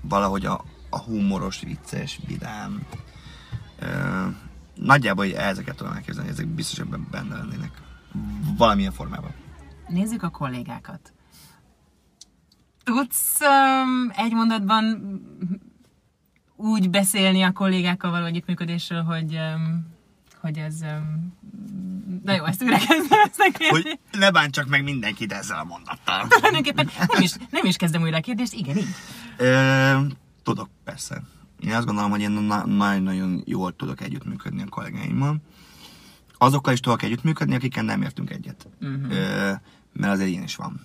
[0.00, 2.86] valahogy a, a humoros, vicces, vidám.
[4.74, 7.70] Nagyjából hogy ezeket tudom elképzelni, ezek biztos, hogy benne lennének.
[8.56, 9.30] Valamilyen formában.
[9.88, 11.12] Nézzük a kollégákat.
[12.84, 14.84] Tudsz um, egy mondatban
[16.58, 19.38] úgy beszélni a kollégákkal való együttműködésről, hogy,
[20.40, 20.74] hogy ez...
[22.24, 23.50] Na jó, ezt újra kezdem.
[23.68, 26.26] Hogy ne bántsak meg mindenkit ezzel a mondattal.
[26.28, 28.88] Tulajdonképpen nem is, nem is kezdem újra a kérdést, igen, így.
[29.36, 29.96] Ö,
[30.42, 31.22] tudok, persze.
[31.60, 35.36] Én azt gondolom, hogy én na- nagyon-nagyon jól tudok együttműködni a kollégáimmal.
[36.38, 38.68] Azokkal is tudok együttműködni, akikkel nem értünk egyet.
[38.80, 39.10] Mhm.
[39.10, 39.52] Ö,
[39.92, 40.80] mert azért ilyen is van.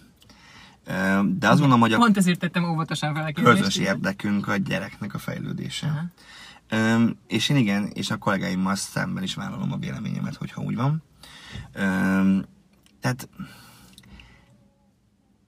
[0.86, 3.46] De azt gondolom, hogy a Pont ezért tettem óvatosan kérdést.
[3.58, 5.88] közös érdekünk a gyereknek a fejlődése.
[5.88, 6.10] Aha.
[7.28, 11.04] És én igen, és a kollégáimmal szemben is vállalom a véleményemet, hogyha úgy van.
[11.74, 12.38] Ö,
[13.00, 13.30] tehát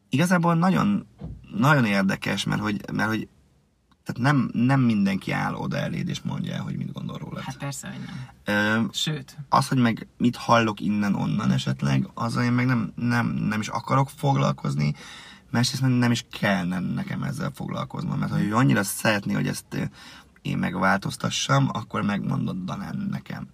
[0.10, 1.08] igazából nagyon,
[1.56, 3.28] nagyon érdekes, mert hogy, mert hogy
[4.06, 7.44] tehát nem, nem mindenki áll oda eléd és mondja el, hogy mit gondol rólad.
[7.44, 8.56] Hát persze, hogy nem.
[8.56, 9.38] Ö, Sőt.
[9.50, 14.10] az, hogy meg mit hallok innen-onnan esetleg, azzal én meg nem, nem, nem is akarok
[14.10, 14.96] foglalkozni,
[15.52, 19.90] másrészt nem is kellene nekem ezzel foglalkoznom, mert ha ő annyira szeretné, hogy ezt
[20.42, 23.48] én megváltoztassam, akkor megmondaná nekem.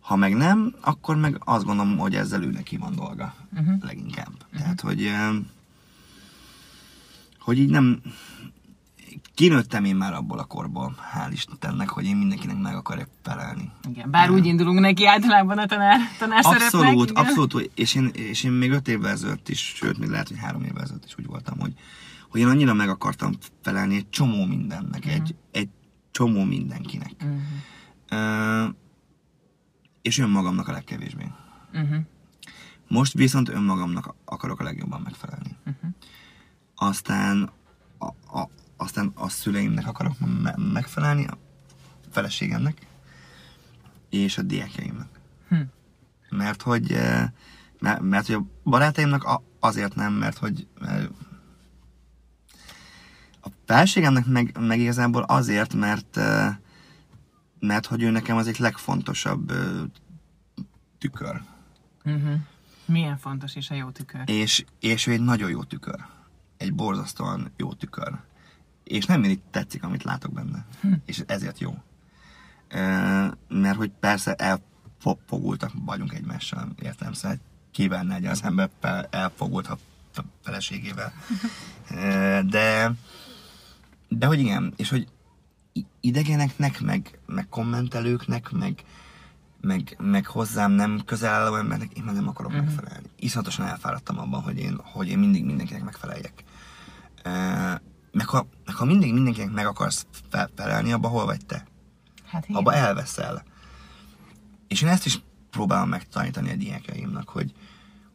[0.00, 3.82] Ha meg nem, akkor meg azt gondolom, hogy ezzel ő neki van dolga Uh-huh.
[3.82, 4.32] leginkább.
[4.56, 5.10] Tehát, hogy,
[7.38, 8.00] hogy így nem...
[9.34, 13.70] Kinőttem én már abból a korból, hál' Istennek, hogy én mindenkinek meg akarok felelni.
[13.88, 17.24] Igen, bár úgy indulunk neki általában a tanár, tanár Abszolút, igen.
[17.24, 17.70] abszolút.
[17.74, 20.82] És én, és én még öt évvel ezelőtt is, sőt, még lehet, hogy három évvel
[20.82, 21.72] ezelőtt is úgy voltam, hogy,
[22.28, 25.68] hogy én annyira meg akartam felelni egy csomó mindennek, egy, egy
[26.10, 27.12] csomó mindenkinek.
[27.24, 27.36] Mhm.
[28.08, 28.66] Ö,
[30.02, 31.24] és önmagamnak a legkevésbé.
[31.72, 31.96] Uh-huh.
[32.88, 35.56] Most viszont önmagamnak akarok a legjobban megfelelni.
[35.66, 35.90] Uh-huh.
[36.74, 37.50] Aztán
[37.98, 38.48] a, a,
[38.80, 41.38] aztán a szüleimnek akarok me- megfelelni, a
[42.10, 42.86] feleségemnek,
[44.08, 45.08] és a diákjaimnak.
[45.48, 45.60] Hm.
[46.30, 47.28] mert hogy, eh,
[47.78, 51.10] mert, mert hogy a barátaimnak azért nem, mert hogy mert
[53.40, 56.56] a felségemnek meg, meg igazából azért, mert eh,
[57.58, 59.82] mert hogy ő nekem az egy legfontosabb eh,
[60.98, 61.42] tükör.
[62.04, 62.34] Uh-huh.
[62.84, 64.22] Milyen fontos is a jó tükör.
[64.26, 66.00] És, és ő egy nagyon jó tükör.
[66.56, 68.18] Egy borzasztóan jó tükör.
[68.90, 70.66] És nem mindig tetszik, amit látok benne.
[71.04, 71.74] És ezért jó.
[73.48, 77.38] Mert hogy persze elfogultak vagyunk egymással, értem, szóval
[77.70, 78.70] kívánna egy az ember
[79.10, 79.78] elfogult a
[80.42, 81.12] feleségével.
[81.90, 82.92] Ö, de,
[84.08, 85.08] de hogy igen, és hogy
[86.00, 88.84] idegeneknek, meg, meg kommentelőknek, meg,
[89.60, 92.66] meg, meg hozzám nem közel álló embernek én már nem akarok uh-huh.
[92.66, 93.06] megfelelni.
[93.16, 96.44] Iszonyatosan elfáradtam abban, hogy én, hogy én mindig mindenkinek megfeleljek.
[98.12, 101.66] Meg, ha, meg ha mindig mindenkinek meg akarsz fe- felelni, abba hol vagy te?
[102.26, 102.56] Hát igen.
[102.56, 103.42] Abba elveszel.
[104.68, 105.20] És én ezt is
[105.50, 107.52] próbálom megtanítani a diákjaimnak, hogy,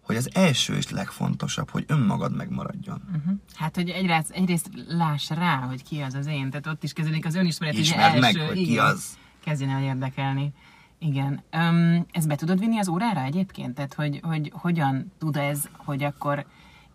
[0.01, 3.01] hogy az első és legfontosabb, hogy önmagad megmaradjon.
[3.07, 3.37] Uh-huh.
[3.55, 7.25] Hát, hogy egyrészt, egyrészt láss rá, hogy ki az az én, tehát ott is kezdődik
[7.25, 9.17] az önismeret, ugye Ismerd meg, első, hogy ki igen, az.
[9.43, 10.53] Kezdjen el érdekelni.
[10.99, 11.43] Igen.
[11.53, 13.75] Um, ezt be tudod vinni az órára egyébként?
[13.75, 16.45] Tehát, hogy, hogy hogyan tud ez, hogy akkor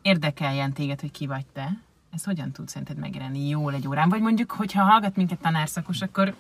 [0.03, 1.83] érdekeljen téged, hogy ki vagy te?
[2.11, 4.09] Ez hogyan tud szerinted megjelenni jól egy órán?
[4.09, 6.35] Vagy mondjuk, hogyha hallgat minket tanárszakos, akkor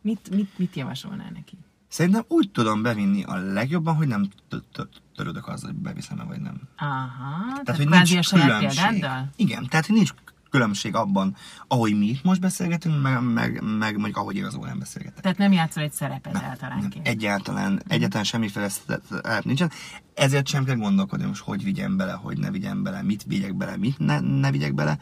[0.00, 1.58] mit, mit, mit javasolnál neki?
[1.88, 6.40] Szerintem úgy tudom bevinni a legjobban, hogy nem tö- tö- törődök azzal, hogy beviszem-e vagy
[6.40, 6.60] nem.
[6.76, 9.04] Aha, tehát, Tehát, hogy a nincs saját különbség.
[9.36, 10.10] Igen, tehát, hogy nincs
[10.50, 11.36] különbség abban,
[11.68, 15.22] ahogy mi itt most beszélgetünk, meg, meg, meg mondjuk ahogy én az órán beszélgetek.
[15.22, 17.06] Tehát nem játszol egy szerepet Nem, általánként.
[17.08, 19.70] egyáltalán, egyáltalán semmiféle szerep nincsen.
[20.14, 23.76] Ezért sem kell gondolkodni, most hogy vigyem bele, hogy ne vigyem bele, mit vigyek bele,
[23.76, 24.98] mit ne, ne vigyek bele,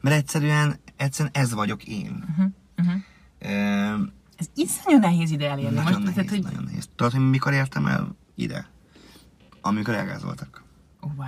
[0.00, 2.24] mert egyszerűen, egyszerűen ez vagyok én.
[2.30, 2.46] Uh-huh,
[2.78, 3.00] uh-huh.
[3.38, 4.04] Ö,
[4.36, 5.74] Ez iszonyú nehéz ide elérni.
[5.74, 6.42] nagyon Most, nehéz, tehát, hogy...
[6.42, 6.88] nagyon nehéz.
[6.96, 8.66] Tudod, hogy mikor értem el ide?
[9.60, 10.64] Amikor elgázoltak.
[11.00, 11.26] Wow.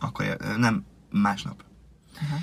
[0.00, 1.64] Akkor, nem, másnap.
[2.20, 2.36] Aha.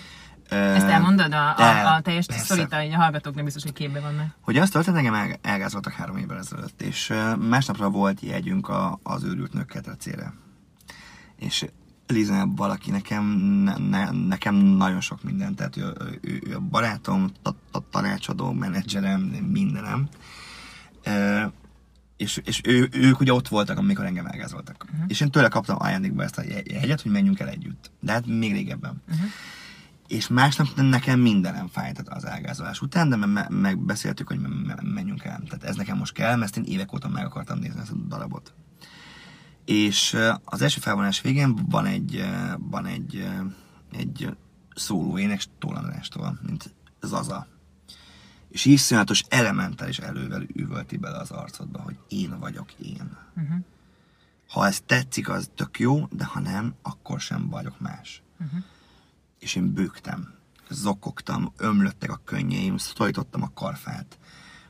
[0.51, 4.35] Ezt elmondod a, el- a, a teljes szorít, a hallgatók nem biztos, hogy képben vannak.
[4.41, 7.13] Hogy azt történt, engem el, elgázoltak három évvel ezelőtt, és
[7.49, 10.33] másnapra volt jegyünk a, az őrült nők ketrecére.
[11.35, 11.65] És
[12.07, 13.25] Liza valaki nekem,
[13.63, 18.51] ne, ne, nekem nagyon sok minden, tehát ő, ő, ő, a barátom, ta, ta, tanácsadó,
[18.51, 20.07] menedzserem, mindenem.
[21.03, 21.43] Ö,
[22.17, 24.85] és, és ő, ők ugye ott voltak, amikor engem elgázoltak.
[24.91, 25.05] Uh-huh.
[25.07, 27.91] És én tőle kaptam ajándékba ezt a je- jegyet, hogy menjünk el együtt.
[27.99, 29.01] De hát még régebben.
[29.09, 29.25] Uh-huh.
[30.11, 35.23] És másnap nekem mindenem fájt az elgázolás után, de me- megbeszéltük, hogy me- me- menjünk
[35.23, 35.41] el.
[35.45, 38.53] Tehát ez nekem most kell, mert én évek óta meg akartam nézni ezt a darabot.
[39.65, 42.25] És az első felvonás végén van egy,
[42.57, 43.27] van egy,
[43.91, 44.35] egy
[44.75, 47.47] szóló ének Tóth Andrástól, mint Zaza.
[48.49, 53.17] És iszonyatos elementális elővel üvölti bele az arcodba, hogy én vagyok én.
[53.35, 53.57] Uh-huh.
[54.49, 58.21] Ha ez tetszik, az tök jó, de ha nem, akkor sem vagyok más.
[58.39, 58.63] Uh-huh.
[59.41, 60.33] És én bőgtem,
[60.69, 64.19] zokogtam, ömlöttek a könnyeim, szorítottam a karfát,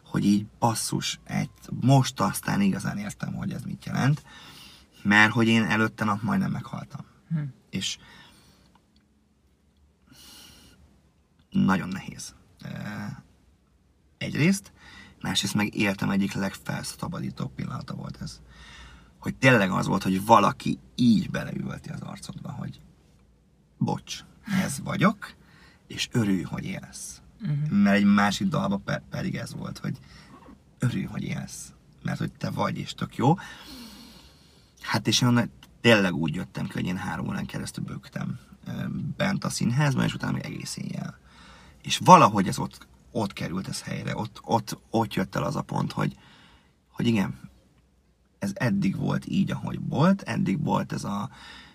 [0.06, 4.24] hogy így basszus, egy, most aztán igazán értem, hogy ez mit jelent,
[5.04, 7.06] mert hogy én előtte nap majdnem meghaltam.
[7.30, 7.42] Hm.
[7.70, 7.98] És
[11.50, 12.36] nagyon nehéz.
[12.62, 13.16] Eh,
[14.22, 14.72] Egyrészt,
[15.22, 18.42] másrészt meg életem egyik legfelszabadítóbb pillanata volt ez.
[19.20, 22.82] Hogy tényleg az volt, hogy valaki így beleüvölti az arcodba, hogy
[23.78, 24.24] bocs,
[24.64, 25.34] ez vagyok,
[25.88, 27.22] és örülj, hogy élsz.
[27.42, 27.70] Uh-huh.
[27.70, 29.98] Mert egy másik dalban pe- pedig ez volt, hogy
[30.80, 31.74] örülj, hogy élsz.
[32.04, 33.36] Mert hogy te vagy, és tök jó.
[34.82, 35.52] Hát és én
[35.82, 38.40] tényleg úgy jöttem ki, hogy én három órán keresztül bőgtem
[39.18, 41.20] bent a színházban, és utána még egész éjjel.
[41.82, 45.62] És valahogy ez ott, ott került ez helyre, ott, ott, ott jött el az a
[45.62, 46.18] pont, hogy,
[46.92, 47.40] hogy igen,
[48.40, 51.30] ez eddig volt így, ahogy volt, eddig volt ez a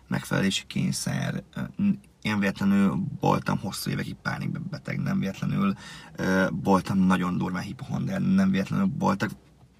[0.06, 1.42] megfelelési kényszer,
[2.26, 5.74] én véletlenül voltam hosszú évekig pánikbeteg, nem véletlenül
[6.50, 9.30] voltam nagyon durván hipohonder, nem véletlenül voltak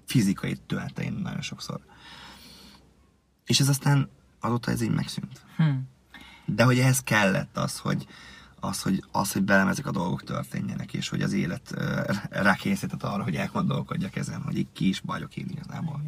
[0.05, 1.79] fizikai tüneteim nagyon sokszor.
[3.45, 5.45] És ez aztán azóta ez így megszűnt.
[5.57, 5.63] Hm.
[6.45, 8.07] De hogy ehhez kellett az, hogy
[8.59, 13.03] az, hogy, az, hogy velem ezek a dolgok történjenek, és hogy az élet ö, rákényszerített
[13.03, 16.01] arra, hogy elgondolkodjak ezen, hogy így ki is vagyok én igazából.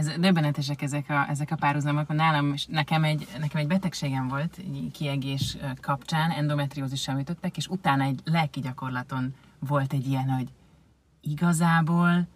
[0.00, 2.08] Ez döbbenetesek ezek a, ezek a párhuzamok.
[2.08, 8.20] Nálam, nekem egy, nekem egy betegségem volt, egy kiegés kapcsán, endometriózissal ütöttek, és utána egy
[8.24, 10.48] lelki gyakorlaton volt egy ilyen, hogy
[11.20, 12.26] igazából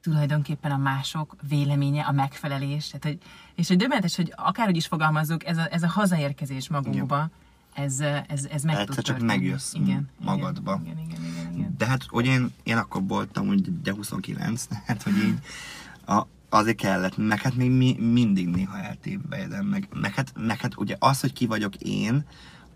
[0.00, 3.18] tulajdonképpen a mások véleménye, a megfelelés, tehát, hogy,
[3.54, 7.30] és hogy döbbenetes, hogy akárhogy is fogalmazzuk, ez a, ez a hazaérkezés magunkba,
[7.74, 9.26] ez, ez, ez meg Egyszer csak történni.
[9.26, 9.74] megjössz
[10.18, 10.80] magadba.
[10.84, 11.74] Igen, igen, igen, igen, igen.
[11.78, 15.38] De hát, hogy én, én akkor voltam, úgy, de 29, tehát, hogy így
[16.06, 20.76] a, azért kellett, meg hát még mi, mindig néha eltévedem, meg, meg, hát, meg hát
[20.76, 22.26] ugye az, hogy ki vagyok én,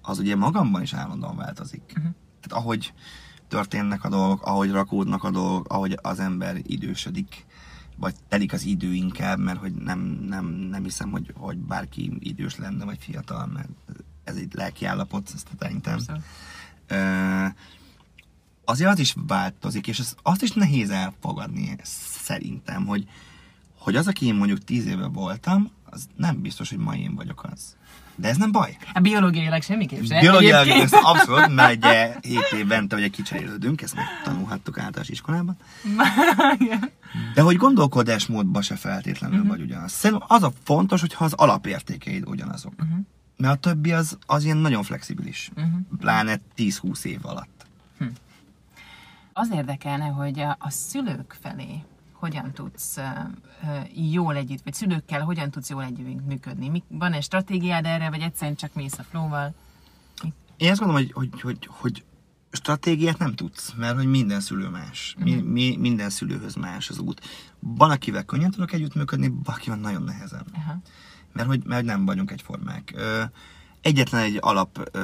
[0.02, 1.82] az ugye magamban is állandóan változik.
[1.88, 2.12] Uh-huh.
[2.40, 2.92] Tehát ahogy
[3.48, 7.46] történnek a dolgok, ahogy rakódnak a dolgok, ahogy az ember idősödik,
[7.96, 12.56] vagy telik az idő inkább, mert hogy nem, nem, nem hiszem, hogy, hogy bárki idős
[12.56, 13.68] lenne, vagy fiatal, mert
[14.24, 15.98] ez egy lelki állapot, ezt szerintem.
[16.90, 17.54] Uh,
[18.64, 23.08] azért az is változik, és az, azt is nehéz elfogadni szerintem, hogy,
[23.86, 27.44] hogy az, aki én mondjuk tíz éve voltam, az nem biztos, hogy ma én vagyok
[27.52, 27.76] az.
[28.14, 28.76] De ez nem baj.
[28.92, 30.20] A biológiailag semmiképp sem.
[30.20, 35.56] Biológiailag ez abszolút, mert ugye 7 év bent, ugye kicserélődünk, ezt megtanulhattuk általános iskolában.
[37.34, 39.50] De hogy gondolkodásmódban se feltétlenül uh-huh.
[39.50, 39.92] vagy ugyanaz.
[39.92, 42.72] Szerintem az a fontos, hogyha az alapértékeid ugyanazok.
[42.72, 42.98] Uh-huh.
[43.36, 45.50] Mert a többi az, az ilyen nagyon flexibilis.
[45.56, 45.72] Uh-huh.
[45.98, 47.66] Pláne 10-20 év alatt.
[47.98, 48.06] Hm.
[49.32, 51.82] Az érdekelne, hogy a, a szülők felé
[52.26, 52.98] hogyan tudsz
[53.94, 56.82] jól együtt, vagy szülőkkel hogyan tudsz jól együtt működni?
[56.88, 59.54] Van-e stratégiád erre, vagy egyszerűen csak mész a flóval?
[60.56, 62.04] Én azt gondolom, hogy, hogy, hogy, hogy
[62.50, 65.14] stratégiát nem tudsz, mert hogy minden szülő más.
[65.18, 65.48] Mi, uh-huh.
[65.48, 67.20] mi, minden szülőhöz más az út.
[67.58, 70.46] Van, akivel könnyen tudok együttműködni, valakivel nagyon nehezen.
[70.48, 70.82] Uh-huh.
[71.32, 72.94] Mert, hogy, mert nem vagyunk egyformák.
[73.80, 74.98] Egyetlen egy alap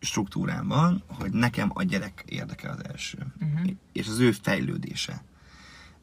[0.00, 3.26] struktúrám van, hogy nekem a gyerek érdekel az első.
[3.40, 3.70] Uh-huh.
[3.92, 5.22] És az ő fejlődése.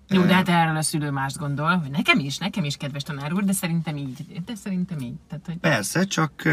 [0.09, 3.33] Jó, de hát erről a szülő mást gondol, hogy nekem is, nekem is kedves tanár
[3.33, 5.15] úr, de szerintem így, de szerintem így.
[5.27, 5.57] Tehát, hogy...
[5.57, 6.43] Persze, csak,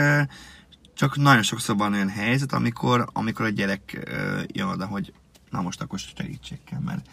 [0.94, 4.08] csak nagyon sokszor van olyan helyzet, amikor, amikor a gyerek
[4.46, 5.12] jön oda, hogy
[5.50, 7.08] na most akkor segítség kell, mert,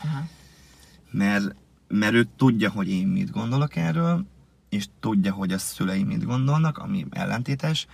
[1.11, 1.55] mert,
[1.87, 4.25] mert ő tudja, hogy én mit gondolok erről,
[4.69, 7.87] és tudja, hogy a szüleim mit gondolnak, ami ellentétes,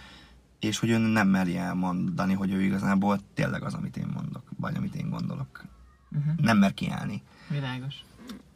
[0.59, 4.75] és hogy ő nem meri elmondani, hogy ő igazából tényleg az, amit én mondok, vagy
[4.75, 5.65] amit én gondolok.
[6.11, 6.33] Uh-huh.
[6.35, 7.21] Nem mer kiállni.
[7.47, 7.95] Világos.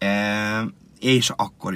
[0.04, 0.66] E,
[1.00, 1.76] és akkor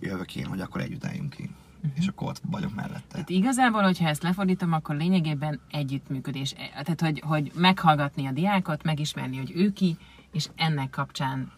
[0.00, 1.50] jövök én, hogy akkor együtt álljunk ki.
[1.76, 1.90] Uh-huh.
[1.98, 3.04] És akkor ott vagyok mellette.
[3.10, 6.54] Tehát igazából, hogyha ezt lefordítom, akkor lényegében együttműködés.
[6.82, 9.96] Tehát, hogy, hogy meghallgatni a diákot, megismerni, hogy ő ki,
[10.32, 11.52] és ennek kapcsán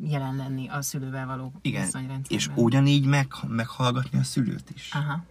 [0.00, 1.88] jelen lenni a szülővel való Igen,
[2.28, 4.90] és ugyanígy meg, meghallgatni a szülőt is.
[4.92, 5.24] Aha.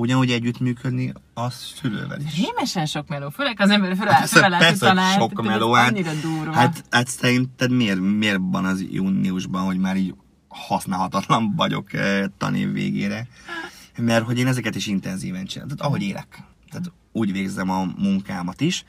[0.00, 2.36] Ugyanúgy együttműködni a szülővel is.
[2.36, 5.98] Rémesen sok meló, főleg az ember föláll, hát, föláll persze, tanált, sok meló, hát,
[6.52, 10.14] hát, hát szerinted miért, miért van az júniusban, hogy már így
[10.48, 13.26] használhatatlan vagyok eh, tanév végére?
[13.96, 16.42] Mert hogy én ezeket is intenzíven csinálom, tehát ahogy élek.
[16.70, 18.84] Tehát úgy végzem a munkámat is,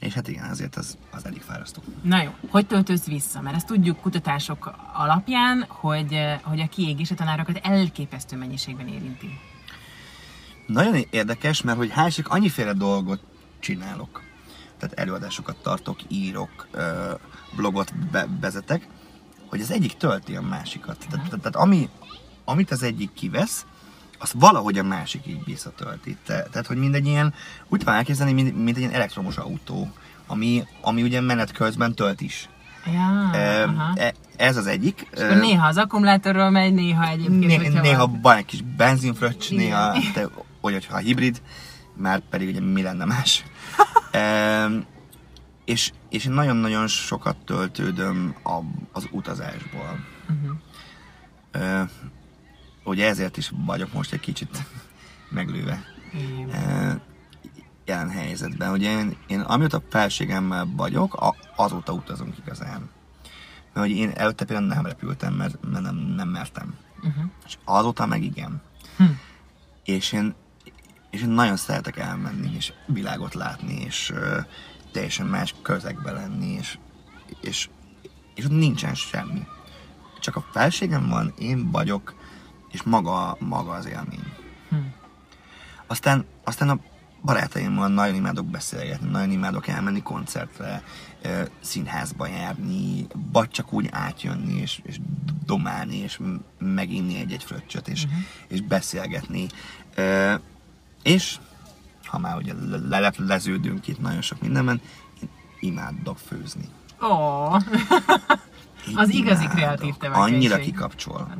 [0.00, 1.82] és hát igen, azért az, az elég fárasztó.
[2.02, 3.40] Na jó, hogy töltőz vissza?
[3.40, 9.38] Mert ezt tudjuk kutatások alapján, hogy, hogy a kiégés a tanárokat elképesztő mennyiségben érinti.
[10.66, 13.20] Nagyon érdekes, mert hogy hálsik annyiféle dolgot
[13.60, 14.22] csinálok.
[14.78, 16.68] Tehát előadásokat tartok, írok,
[17.56, 18.88] blogot be- vezetek,
[19.46, 20.98] hogy az egyik tölti a másikat.
[20.98, 21.88] Tehát, tehát, tehát ami,
[22.44, 23.66] amit az egyik kivesz,
[24.18, 26.16] azt valahogy a másik így visszatölti.
[26.26, 27.34] Te, tehát, hogy mindegy ilyen,
[27.68, 29.92] úgy van elképzelni, mint, mint egy ilyen elektromos autó,
[30.26, 32.48] ami, ami ugye menet közben tölt is.
[32.92, 33.30] Ja,
[33.94, 35.06] e, ez az egyik.
[35.14, 37.72] És akkor néha az akkumulátorról megy, néha egyébként.
[37.72, 40.28] Né, néha van egy kis benzinfröccs, néha te,
[40.64, 41.42] olyan, hogyha hibrid,
[41.94, 43.44] már pedig ugye mi lenne más.
[44.10, 44.66] e,
[45.64, 48.58] és, és nagyon-nagyon sokat töltődöm a,
[48.92, 50.04] az utazásból.
[50.28, 50.56] Uh-huh.
[51.50, 51.88] E,
[52.84, 54.62] ugye ezért is vagyok most egy kicsit
[55.30, 55.84] meglőve
[56.52, 57.00] e,
[57.84, 58.72] jelen helyzetben.
[58.72, 62.90] Ugye én, én amióta felségemmel vagyok, a, azóta utazunk igazán.
[63.72, 66.76] Mert hogy én előtte például nem repültem, mert, mert nem, nem mertem.
[66.96, 67.24] Uh-huh.
[67.46, 68.62] És azóta meg igen.
[68.96, 69.04] Hm.
[69.84, 70.34] És én
[71.14, 74.12] és én nagyon szeretek elmenni, és világot látni, és
[74.92, 76.78] teljesen más közegbe lenni, és,
[77.40, 77.68] és,
[78.34, 79.46] és ott nincsen semmi.
[80.20, 82.14] Csak a felségem van, én vagyok,
[82.70, 84.32] és maga, maga az élmény.
[84.68, 84.76] Hm.
[85.86, 86.78] Aztán, aztán a
[87.22, 90.82] barátaimmal nagyon imádok beszélgetni, nagyon imádok elmenni koncertre,
[91.60, 95.00] színházba járni, vagy csak úgy átjönni, és, és
[95.44, 96.20] domálni, és
[96.58, 98.20] meginni egy-egy fröccsöt, és, uh-huh.
[98.48, 99.46] és beszélgetni.
[101.04, 101.38] És,
[102.04, 102.52] ha már ugye
[103.16, 104.80] leződünk itt nagyon sok mindenben,
[105.22, 105.28] én
[105.60, 106.68] imádok főzni.
[107.02, 107.54] Ó, oh.
[108.94, 110.34] az igazi kreatív tevékenység.
[110.34, 111.36] Annyira kikapcsol.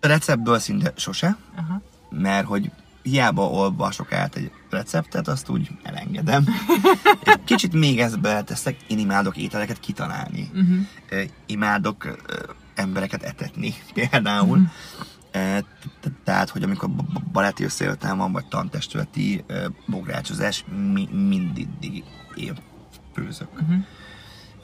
[0.00, 1.82] Receptből szinte sose, uh-huh.
[2.10, 2.70] mert hogy
[3.02, 6.44] hiába olvasok át egy receptet, azt úgy elengedem.
[7.24, 10.50] Egy kicsit még ezt beleteszek, én imádok ételeket kitalálni.
[10.54, 11.30] Uh-huh.
[11.46, 12.18] Imádok
[12.74, 14.58] embereket etetni például.
[14.58, 14.70] Uh-huh.
[16.24, 16.90] Tehát, hogy amikor
[17.32, 19.44] baráti összejöttem van, vagy tantestületi
[19.86, 22.56] bográcsozás, mi, mindig én
[23.14, 23.48] főzök.
[23.52, 23.76] Uh-huh.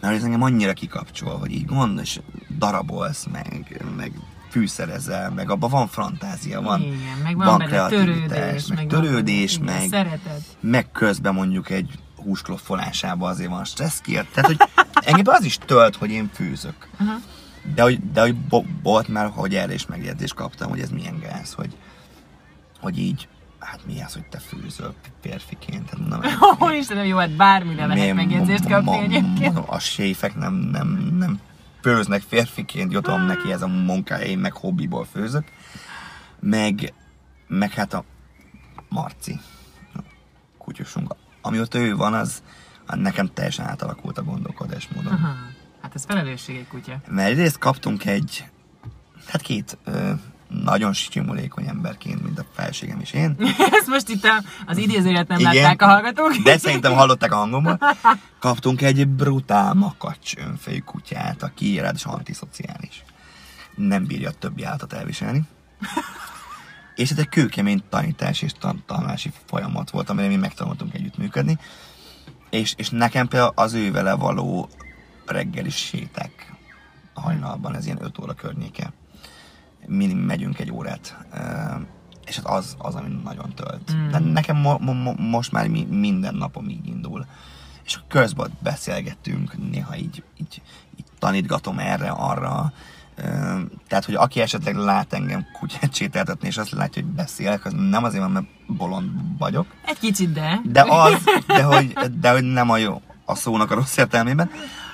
[0.01, 2.21] Mert ez engem annyira kikapcsol, hogy így gond, és
[2.59, 4.13] darabolsz, meg, meg
[4.51, 9.55] fűszerezel, meg abban van fantázia, van, Igen, meg van, van kreativitás, törődés, meg van törődés,
[9.55, 10.43] igen, meg, Szeretet.
[10.61, 14.33] meg közben mondjuk egy húskloffolásába azért van stressz kiért.
[14.33, 16.89] Tehát, hogy engem az is tölt, hogy én főzök.
[16.99, 17.17] Aha.
[17.75, 18.37] De hogy, de hogy
[18.83, 21.77] volt már, hogy erre is megjegyzést kaptam, hogy ez milyen gáz, hogy,
[22.81, 25.91] hogy így, hát mi az, hogy te főzöl férfiként?
[25.91, 26.21] Tehát nem,
[26.61, 29.59] Ó, Istenem, jó, hát bármire lehet megjegyzést kapni egyébként.
[29.67, 31.41] A séfek nem, nem, nem
[31.81, 35.45] főznek férfiként, jutom neki ez a munkája, én meg hobbiból főzök.
[36.41, 36.93] Meg,
[37.49, 38.05] meg hát a
[38.89, 39.41] Marci,
[39.95, 39.99] a
[40.59, 42.43] kutyusunk, amióta ő van, az
[42.91, 45.13] az nekem teljesen átalakult a gondolkodásmódom.
[45.13, 45.35] Aha.
[45.91, 47.01] Hát ez felelősség egy kutya.
[47.09, 48.45] Mert egyrészt kaptunk egy,
[49.27, 50.11] hát két ö,
[50.49, 53.37] nagyon simulékony emberként, mint a felségem és én.
[53.79, 54.29] Ezt most itt
[54.67, 55.55] az idézőjet nem Igen.
[55.55, 56.33] látták a hallgatók.
[56.33, 57.79] De szerintem hallották a hangomból.
[58.39, 63.05] Kaptunk egy brutál makacs önfejű kutyát, aki ráadásul antiszociális.
[63.75, 65.43] Nem bírja a többi állatot elviselni.
[66.95, 71.59] És ez egy kőkemény tanítás és tan- tanulási folyamat volt, amire mi megtanultunk együttműködni.
[72.51, 74.69] És, és nekem például az ő vele való
[75.31, 76.53] reggeli séták
[77.15, 78.93] hajnalban, ez ilyen 5 óra környéke.
[79.87, 81.39] Mi megyünk egy órát, ö,
[82.27, 83.95] és hát az, az ami nagyon tölt.
[83.97, 84.09] Mm.
[84.09, 87.27] De nekem mo- mo- mo- most már mi, minden napom így indul.
[87.85, 90.63] És közben beszélgettünk, néha így, így,
[90.99, 92.73] így tanítgatom erre, arra.
[93.17, 97.73] Ö, Tehát, hogy aki esetleg lát engem kutyát sétáltatni, és azt látja, hogy beszélek, az
[97.77, 100.61] nem azért van, mert bolond vagyok, Egy kicsit, de.
[100.65, 104.51] de az, de hogy, de hogy nem a jó a szónak a rossz értelmében,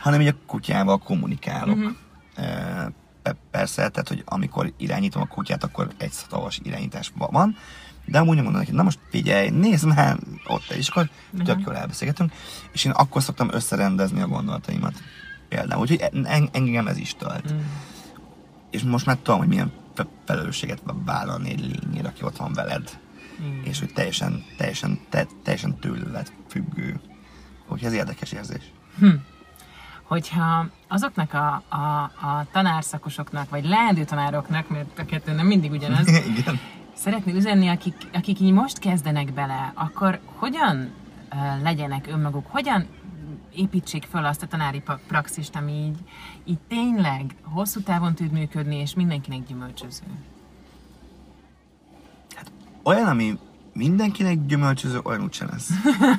[0.06, 1.76] hanem így a kutyával kommunikálok.
[1.76, 1.88] Mhm.
[2.36, 2.92] Uh-huh.
[3.50, 7.56] Persze, tehát, hogy amikor irányítom a kutyát, akkor egy szavas irányítás van,
[8.04, 10.16] de amúgy mondom neki, na most figyelj, nézd már
[10.46, 11.10] ott, és akkor
[11.44, 12.32] tök jól elbeszélgetünk,
[12.72, 14.94] és én akkor szoktam összerendezni a gondolataimat.
[15.48, 17.52] Például, úgyhogy en- engem ez is tölt.
[17.52, 17.58] Mm.
[18.70, 22.98] És most már tudom, hogy milyen fe- felelősséget vállalni egy lényért, aki ott van veled
[23.40, 23.64] Igen.
[23.64, 27.00] és hogy teljesen, teljesen, te, teljesen tőled függő.
[27.68, 28.72] Úgyhogy ez érdekes érzés.
[30.06, 36.08] Hogyha azoknak a, a, a tanárszakosoknak, vagy leendő tanároknak, mert a kettő nem mindig ugyanaz,
[36.38, 36.60] Igen.
[36.92, 40.92] szeretnél üzenni, akik, akik így most kezdenek bele, akkor hogyan
[41.32, 42.86] uh, legyenek önmaguk, hogyan
[43.54, 45.98] építsék fel azt a tanári praxist, ami így,
[46.44, 50.04] így tényleg hosszú távon tud működni, és mindenkinek gyümölcsöző.
[52.82, 53.38] Olyan, ami
[53.76, 55.70] mindenkinek gyümölcsöző, olyan úgyse lesz.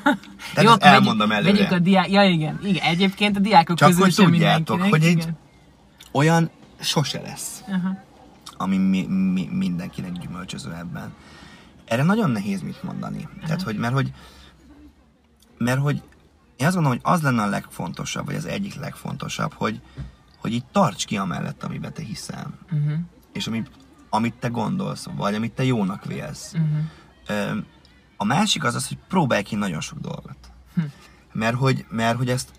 [0.54, 1.64] Tehát Jó, ezt elmondom vegyük, előre.
[1.64, 2.12] vegyük a diák...
[2.12, 2.84] Ja, igen, igen.
[2.84, 5.38] Egyébként a diákok Csak közül hogy sem tudjátok, hogy egy- igen.
[6.12, 8.04] Olyan sose lesz, Aha.
[8.58, 11.14] ami mi, mi, mindenkinek gyümölcsöző ebben.
[11.86, 13.28] Erre nagyon nehéz mit mondani.
[13.42, 14.12] Tehát, hogy, mert hogy,
[15.58, 16.02] mert hogy
[16.56, 19.82] én azt gondolom, hogy az lenne a legfontosabb, vagy az egyik legfontosabb, hogy,
[20.38, 22.54] hogy így tarts ki amellett, amiben te hiszel.
[22.72, 22.94] Uh-huh.
[23.34, 23.70] És amit,
[24.10, 26.54] amit te gondolsz, vagy amit te jónak vélsz.
[26.54, 26.78] Uh-huh.
[28.18, 30.38] A másik az az, hogy próbálj ki nagyon sok dolgot.
[30.76, 30.82] Hm.
[31.34, 32.50] Mert hogy, mert hogy ezt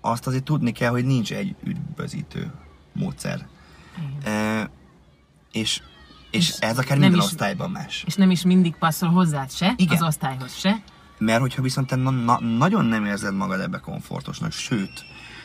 [0.00, 2.52] azt azért tudni kell, hogy nincs egy üdvözítő
[2.92, 3.46] módszer.
[4.24, 4.60] Ö,
[5.52, 5.82] És,
[6.30, 8.02] és, És ez akár minden is- osztályban más.
[8.06, 9.96] És nem is mindig passzol hozzád se, Igen.
[9.96, 10.82] az osztályhoz se.
[11.18, 15.04] Mert hogyha viszont te na- na- nagyon nem érzed magad ebbe komfortosnak, sőt,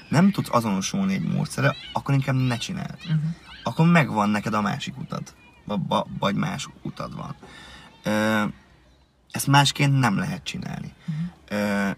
[0.10, 2.98] nem tudsz azonosulni egy módszerre, akkor inkább ne csináld.
[3.06, 3.20] Uh-huh.
[3.64, 5.34] Akkor megvan neked a másik utad.
[5.66, 7.36] Va- va- Vagy más utad van.
[8.04, 8.44] Ö,
[9.32, 10.94] ezt másként nem lehet csinálni.
[11.50, 11.90] Ö,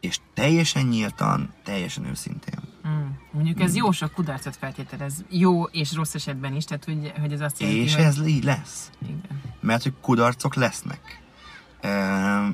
[0.00, 2.60] és teljesen nyíltan, teljesen őszintén.
[2.88, 3.06] Mm.
[3.32, 5.24] Mondjuk ez jó sok kudarcot feltételez.
[5.28, 8.04] Jó és rossz esetben is, tehát hogy, hogy ez azt jelenti, És hogy...
[8.04, 8.90] ez így lesz.
[9.02, 9.20] Igen.
[9.60, 11.22] Mert hogy kudarcok lesznek.
[11.80, 12.46] Ö,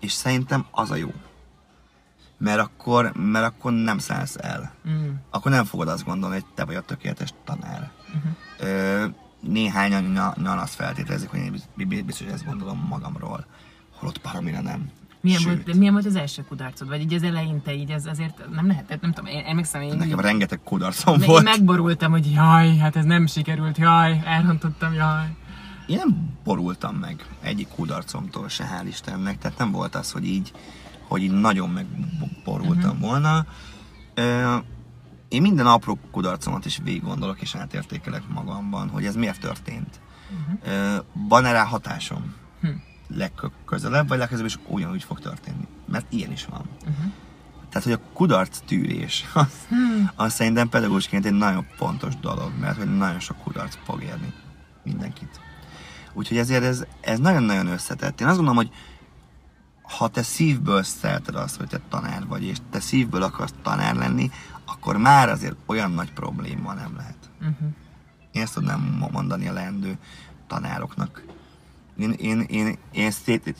[0.00, 1.12] és szerintem az a jó.
[2.38, 4.74] Mert akkor, mert akkor nem szállsz el.
[4.88, 5.10] Mm.
[5.30, 7.90] Akkor nem fogod azt gondolni, hogy te vagy a tökéletes tanár.
[8.14, 8.32] Uh-huh.
[8.58, 9.06] Ö,
[9.40, 13.46] néhányan azt feltételezik, hogy én biz- biz- biztos, hogy ezt gondolom magamról.
[13.94, 14.90] Holott baromira nem.
[15.20, 16.88] Milyen, Sőt, volt, milyen volt az első kudarcod?
[16.88, 20.18] Vagy így az eleinte így ez azért nem lehetett, nem tudom, én emlékszem, én, Nekem
[20.18, 21.44] így, rengeteg kudarcom én volt.
[21.44, 25.26] megborultam, hogy jaj, hát ez nem sikerült, jaj, elrontottam, jaj.
[25.86, 29.38] Én nem borultam meg egyik kudarcomtól se, hál' Istennek.
[29.38, 30.52] Tehát nem volt az, hogy így,
[31.08, 33.00] hogy így nagyon megborultam uh-huh.
[33.00, 33.46] volna.
[34.14, 34.56] Ö,
[35.28, 40.00] én minden apró kudarcomat is végig gondolok és átértékelek magamban, hogy ez miért történt.
[40.30, 41.04] Uh-huh.
[41.28, 42.34] Van-e rá hatásom?
[42.60, 42.68] Hm.
[43.08, 45.66] Legközelebb, vagy legközelebb is ugyanúgy fog történni.
[45.86, 46.64] Mert ilyen is van.
[46.80, 47.12] Uh-huh.
[47.68, 50.10] Tehát, hogy a kudarc tűrés, az, Hmm.
[50.16, 54.32] az szerintem pedagógusként egy nagyon fontos dolog, mert hogy nagyon sok kudarc fog érni
[54.84, 55.40] mindenkit.
[56.12, 58.20] Úgyhogy ezért ez, ez nagyon-nagyon összetett.
[58.20, 58.72] Én azt gondolom, hogy
[59.82, 64.30] ha te szívből szereted azt, hogy te tanár vagy, és te szívből akarsz tanár lenni,
[64.72, 67.30] akkor már azért olyan nagy probléma nem lehet.
[67.40, 67.68] Uh-huh.
[68.32, 69.98] Én ezt tudnám mo- mondani a leendő
[70.46, 71.22] tanároknak.
[71.96, 73.12] Én, én, én, én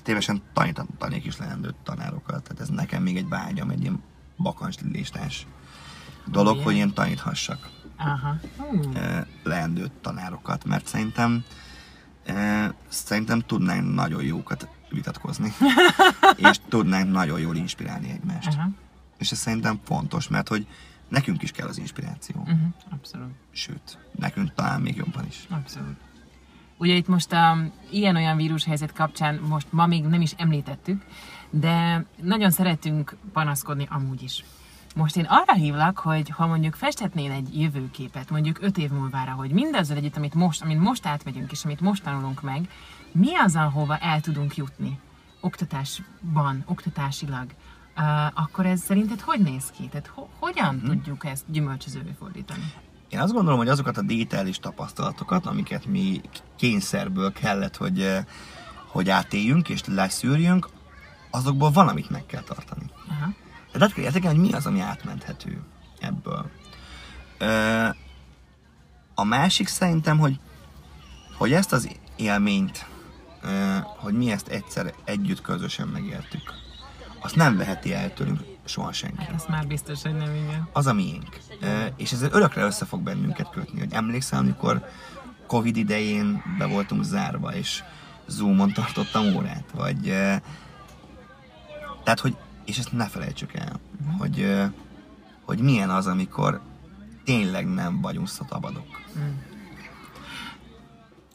[0.03, 4.03] tévesen tanítanék is leendő tanárokat, tehát ez nekem még egy vágyam, egy ilyen
[4.37, 5.47] bakancslistás
[6.27, 6.65] dolog, Ilyen?
[6.65, 8.37] hogy én taníthassak Aha.
[8.95, 11.45] Eh, leendő tanárokat, mert szerintem
[12.25, 15.53] eh, szerintem tudnánk nagyon jókat vitatkozni,
[16.51, 18.49] és tudnánk nagyon jól inspirálni egymást.
[18.49, 18.69] Aha.
[19.19, 20.67] És ez szerintem fontos, mert hogy
[21.09, 22.41] nekünk is kell az inspiráció.
[22.41, 22.59] Uh-huh.
[22.91, 23.33] Abszolút.
[23.51, 25.47] Sőt, nekünk talán még jobban is.
[25.51, 25.97] Abszolút.
[26.77, 27.59] Ugye itt most a
[27.91, 31.05] ilyen-olyan vírushelyzet kapcsán most ma még nem is említettük,
[31.51, 34.45] de nagyon szeretünk panaszkodni amúgy is.
[34.95, 39.51] Most én arra hívlak, hogy ha mondjuk festetnél egy jövőképet, mondjuk öt év múlvára, hogy
[39.51, 42.69] mindazzal együtt, amit most, amit most átmegyünk, és amit most tanulunk meg,
[43.13, 44.99] mi az, ahova el tudunk jutni?
[45.41, 47.47] Oktatásban, oktatásilag.
[48.35, 49.89] Akkor ez szerinted hogy néz ki?
[49.89, 52.73] Tehát ho- hogyan tudjuk ezt gyümölcsözővé fordítani?
[53.09, 56.21] Én azt gondolom, hogy azokat a dételis tapasztalatokat, amiket mi
[56.57, 58.25] kényszerből kellett, hogy, eh,
[58.87, 60.69] hogy átéljünk és leszűrjünk,
[61.31, 62.91] azokból valamit meg kell tartani.
[63.09, 63.33] Aha.
[63.73, 65.63] Tehát át kell értékelni, hogy mi az, ami átmenthető
[66.01, 66.51] ebből.
[67.39, 67.89] Ö,
[69.15, 70.41] a másik szerintem, hogy,
[71.37, 72.87] hogy ezt az élményt,
[73.43, 76.53] ö, hogy mi ezt egyszer együtt közösen megéltük,
[77.21, 79.27] azt nem veheti el tőlünk soha senki.
[79.35, 80.69] Ez már biztos, hogy nem igen.
[80.73, 81.39] Az a miénk.
[81.97, 83.79] És ez örökre össze fog bennünket kötni.
[83.79, 84.89] Hogy emlékszel, amikor
[85.47, 87.83] Covid idején be voltunk zárva, és
[88.27, 90.03] Zoomon tartottam órát, vagy...
[92.05, 92.37] Tehát, hogy...
[92.65, 93.81] És ezt ne felejtsük el,
[94.19, 94.65] hogy, ö,
[95.45, 96.61] hogy milyen az, amikor
[97.25, 98.87] tényleg nem vagyunk szabadok.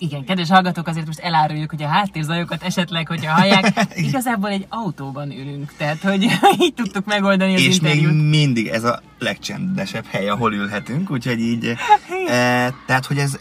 [0.04, 5.32] Igen, kedves hallgatók, azért most eláruljuk, hogy a háttérzajokat esetleg, hogyha hallják, igazából egy autóban
[5.32, 6.24] ülünk, tehát hogy
[6.60, 8.14] így tudtuk megoldani az és interjút.
[8.14, 11.66] még mindig ez a legcsendesebb hely, ahol ülhetünk, úgyhogy így,
[12.28, 13.40] e, tehát, hogy ez,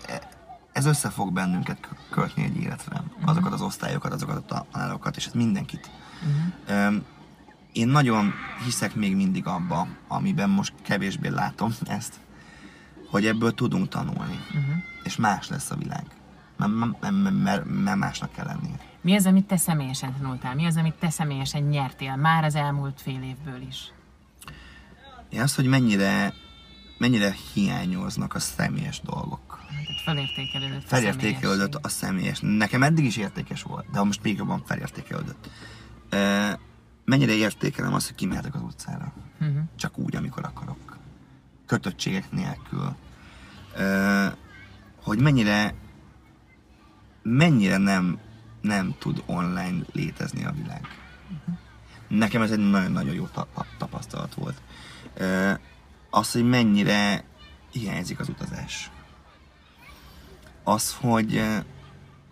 [0.73, 3.03] ez össze fog bennünket kö- kötni egy életre.
[3.25, 5.91] Azokat az osztályokat, azokat a tanárokat, és ez mindenkit.
[6.67, 6.93] E,
[7.73, 8.33] én nagyon
[8.65, 12.15] hiszek még mindig abba, amiben most kevésbé látom ezt,
[13.11, 14.41] hogy ebből tudunk tanulni,
[15.05, 16.05] és más lesz a világ.
[16.69, 18.79] Mert, másnak kell lennie.
[19.01, 20.55] Mi az, amit te személyesen tanultál?
[20.55, 23.93] Mi az, amit te személyesen nyertél már az elmúlt fél évből is?
[25.29, 26.35] Én azt, hogy mennyire,
[26.99, 29.61] mennyire hiányoznak a személyes dolgok.
[29.69, 32.39] Tehát felértékelődött a Felértékelődött a személyes.
[32.43, 35.51] Nekem eddig is értékes volt, de most még jobban felértékelődött.
[37.05, 39.13] Mennyire értékelem azt, hogy kimehetek az utcára.
[39.39, 39.59] Mhm.
[39.77, 40.97] Csak úgy, amikor akarok.
[41.67, 42.97] Kötöttségek nélkül.
[43.77, 44.27] Ö,
[45.03, 45.75] hogy mennyire
[47.23, 48.19] mennyire nem,
[48.61, 50.87] nem tud online létezni a világ.
[52.09, 54.63] Nekem ez egy nagyon-nagyon jó ta- ta- tapasztalat volt.
[56.11, 57.25] Az, hogy mennyire
[57.71, 58.91] hiányzik az utazás.
[60.65, 61.43] Az, hogy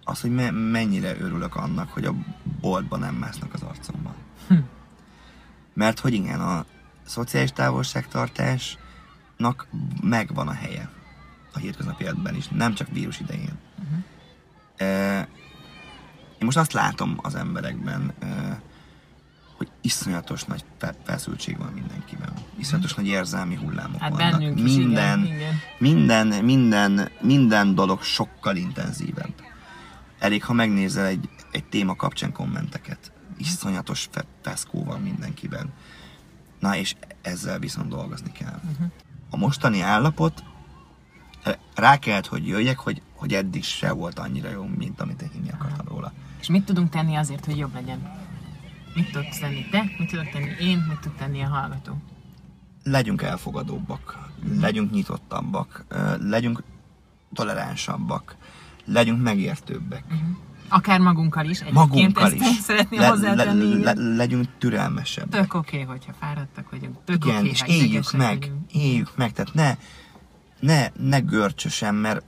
[0.04, 2.14] az, hogy me- mennyire örülök annak, hogy a
[2.60, 4.14] boltban nem másznak az arcomban.
[5.74, 6.64] Mert hogy igen, a
[7.06, 9.66] szociális távolságtartásnak
[10.02, 10.90] megvan a helye
[11.52, 13.58] a hétköznapi életben is, nem csak vírus idején.
[14.80, 15.26] Én
[16.46, 18.12] most azt látom az emberekben,
[19.56, 22.32] hogy iszonyatos nagy fe- feszültség van mindenkiben.
[22.58, 24.30] Iszonyatos nagy érzelmi hullámok Hát vannak.
[24.30, 25.54] bennünk is, minden, igen, igen.
[25.78, 29.34] minden, minden, minden dolog sokkal intenzívebb.
[30.18, 33.12] Elég, ha megnézel egy, egy téma kapcsán kommenteket.
[33.38, 35.72] Iszonyatos fe- feszkó van mindenkiben.
[36.58, 38.60] Na és ezzel viszont dolgozni kell.
[39.30, 40.44] A mostani állapot
[41.74, 45.50] rá kellett, hogy jöjjek, hogy, hogy eddig se volt annyira jó, mint amit én hinni
[45.50, 46.12] akartam róla.
[46.40, 48.10] És mit tudunk tenni azért, hogy jobb legyen?
[48.94, 49.82] Mit tudsz tenni te?
[49.98, 50.84] Mit tudok tenni én?
[50.88, 51.96] Mit tud tenni a hallgató?
[52.84, 54.18] Legyünk elfogadóbbak,
[54.60, 55.84] legyünk nyitottabbak,
[56.20, 56.62] legyünk
[57.34, 58.36] toleránsabbak,
[58.84, 60.04] legyünk megértőbbek.
[60.68, 61.60] Akár magunkkal is.
[61.60, 62.58] Egyébként Magunkkal ezt is.
[62.58, 63.82] szeretném Le, hozzátenni.
[63.82, 65.40] le, le, legyünk türelmesebbek.
[65.40, 66.96] Tök oké, okay, hogyha fáradtak vagyunk.
[67.04, 68.72] Tök Igen, oké, és éljük meg, vagyunk.
[68.72, 69.76] éljük meg, tehát ne,
[70.60, 72.22] ne, ne görcsösen, mert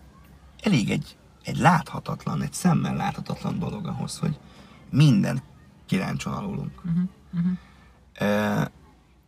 [0.62, 4.38] elég egy, egy láthatatlan, egy szemmel láthatatlan dolog ahhoz, hogy
[4.90, 5.42] minden
[5.86, 6.82] kiráncson alulunk.
[6.84, 7.52] Mhm,
[8.18, 8.62] Ö,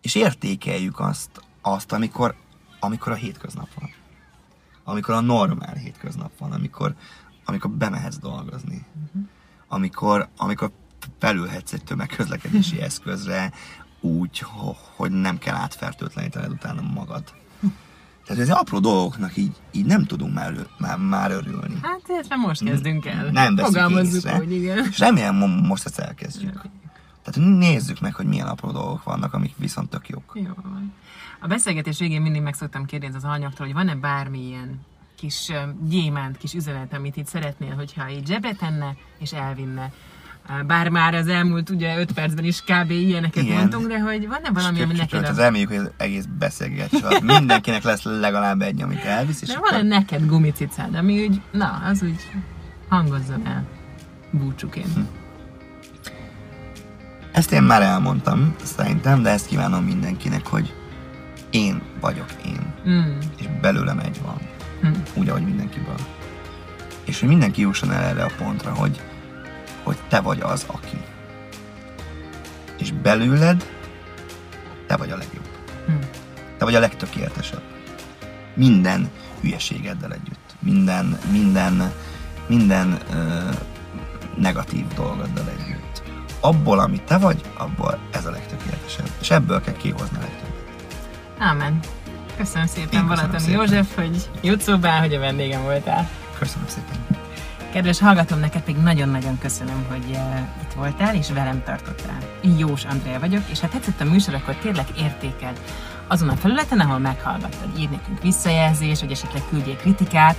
[0.00, 1.30] és értékeljük azt,
[1.62, 2.34] azt amikor,
[2.80, 3.90] amikor a hétköznap van.
[4.84, 6.94] Amikor a normál hétköznap van, amikor,
[7.44, 8.86] amikor bemehetsz dolgozni.
[9.12, 9.24] Mhm.
[9.68, 10.70] Amikor, amikor
[11.18, 13.52] felülhetsz egy tömegközlekedési eszközre
[14.00, 17.34] úgy, ho- hogy nem kell átfertőtlenítened utána magad.
[18.26, 21.78] Tehát ez apró dolgoknak így, így nem tudunk már, már, már örülni.
[21.82, 23.30] Hát illetve most kezdünk el.
[23.30, 24.38] Nem Fogalmazzuk észre.
[24.38, 24.86] úgy, igen.
[24.90, 26.60] És remélem mo- most ezt elkezdjük.
[27.22, 30.32] Tehát nézzük meg, hogy milyen apró dolgok vannak, amik viszont tök jók.
[30.34, 30.92] Jó van.
[31.40, 34.80] A beszélgetés végén mindig meg szoktam kérdezni az anyagtól, hogy van-e bármilyen
[35.16, 35.52] kis
[35.88, 39.92] gyémánt, kis üzenet, amit itt szeretnél, hogyha így zsebre tenne és elvinne.
[40.66, 42.90] Bár már az elmúlt ugye 5 percben is kb.
[42.90, 43.56] ilyeneket Igen.
[43.56, 45.24] mondtunk, de hogy van-e valami, ami neked...
[45.28, 45.42] Az A...
[45.42, 49.70] elmélyük, hogy az egész beszélgetés mindenkinek lesz legalább egy, amit elvisz, és De akkor...
[49.70, 52.30] van-e neked gumicicád, ami úgy, na, az úgy
[52.88, 53.64] hangozzon el
[54.30, 54.94] búcsúként.
[54.94, 55.00] Hm.
[57.32, 60.74] Ezt én már elmondtam, szerintem, de ezt kívánom mindenkinek, hogy
[61.50, 63.18] én vagyok én, Mm.
[63.36, 64.38] és belőlem egy van,
[64.80, 65.00] Hm.
[65.14, 65.94] úgy, ahogy mindenkiből.
[67.04, 69.00] És hogy mindenki jusson el erre a pontra, hogy,
[69.84, 71.00] hogy te vagy az, aki.
[72.78, 73.64] És belőled
[74.86, 75.48] te vagy a legjobb.
[75.86, 75.92] Hm.
[76.58, 77.62] Te vagy a legtökéletesebb.
[78.54, 79.10] Minden
[79.40, 80.54] hülyeségeddel együtt.
[80.58, 81.92] Minden, minden,
[82.46, 83.50] minden ö,
[84.36, 86.02] negatív dolgoddal együtt.
[86.40, 89.08] Abból, amit te vagy, abból ez a legtökéletesebb.
[89.20, 90.54] És ebből kell kihozni a legtöbbet.
[91.38, 91.80] Ámen.
[92.36, 93.52] Köszönöm szépen, Balatoni.
[93.52, 96.08] József, hogy jut szóba, hogy a vendégem voltál.
[96.38, 97.03] Köszönöm szépen.
[97.74, 102.18] Kedves hallgatom, neked pedig nagyon-nagyon köszönöm, hogy uh, itt voltál és velem tartottál.
[102.58, 105.60] Jós Andrea vagyok, és ha tetszett a műsor, akkor kérlek értékeld
[106.06, 107.78] azon a felületen, ahol meghallgattad.
[107.78, 110.36] Írj nekünk visszajelzés, vagy esetleg küldjél kritikát,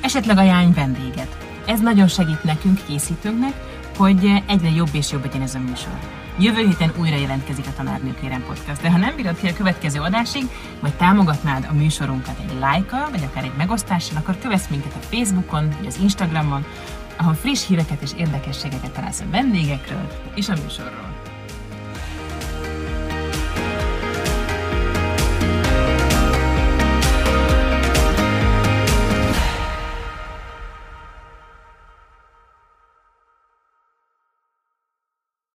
[0.00, 1.36] esetleg ajánlj vendéget.
[1.66, 3.54] Ez nagyon segít nekünk, készítőnknek,
[3.96, 6.17] hogy uh, egyre jobb és jobb legyen ez a műsor.
[6.40, 10.00] Jövő héten újra jelentkezik a Tanárnők Kérem Podcast, de ha nem bírod ki a következő
[10.00, 10.42] adásig,
[10.80, 15.68] vagy támogatnád a műsorunkat egy lájkkal, vagy akár egy megosztással, akkor kövess minket a Facebookon,
[15.76, 16.64] vagy az Instagramon,
[17.16, 21.17] ahol friss híreket és érdekességeket találsz a vendégekről és a műsorról.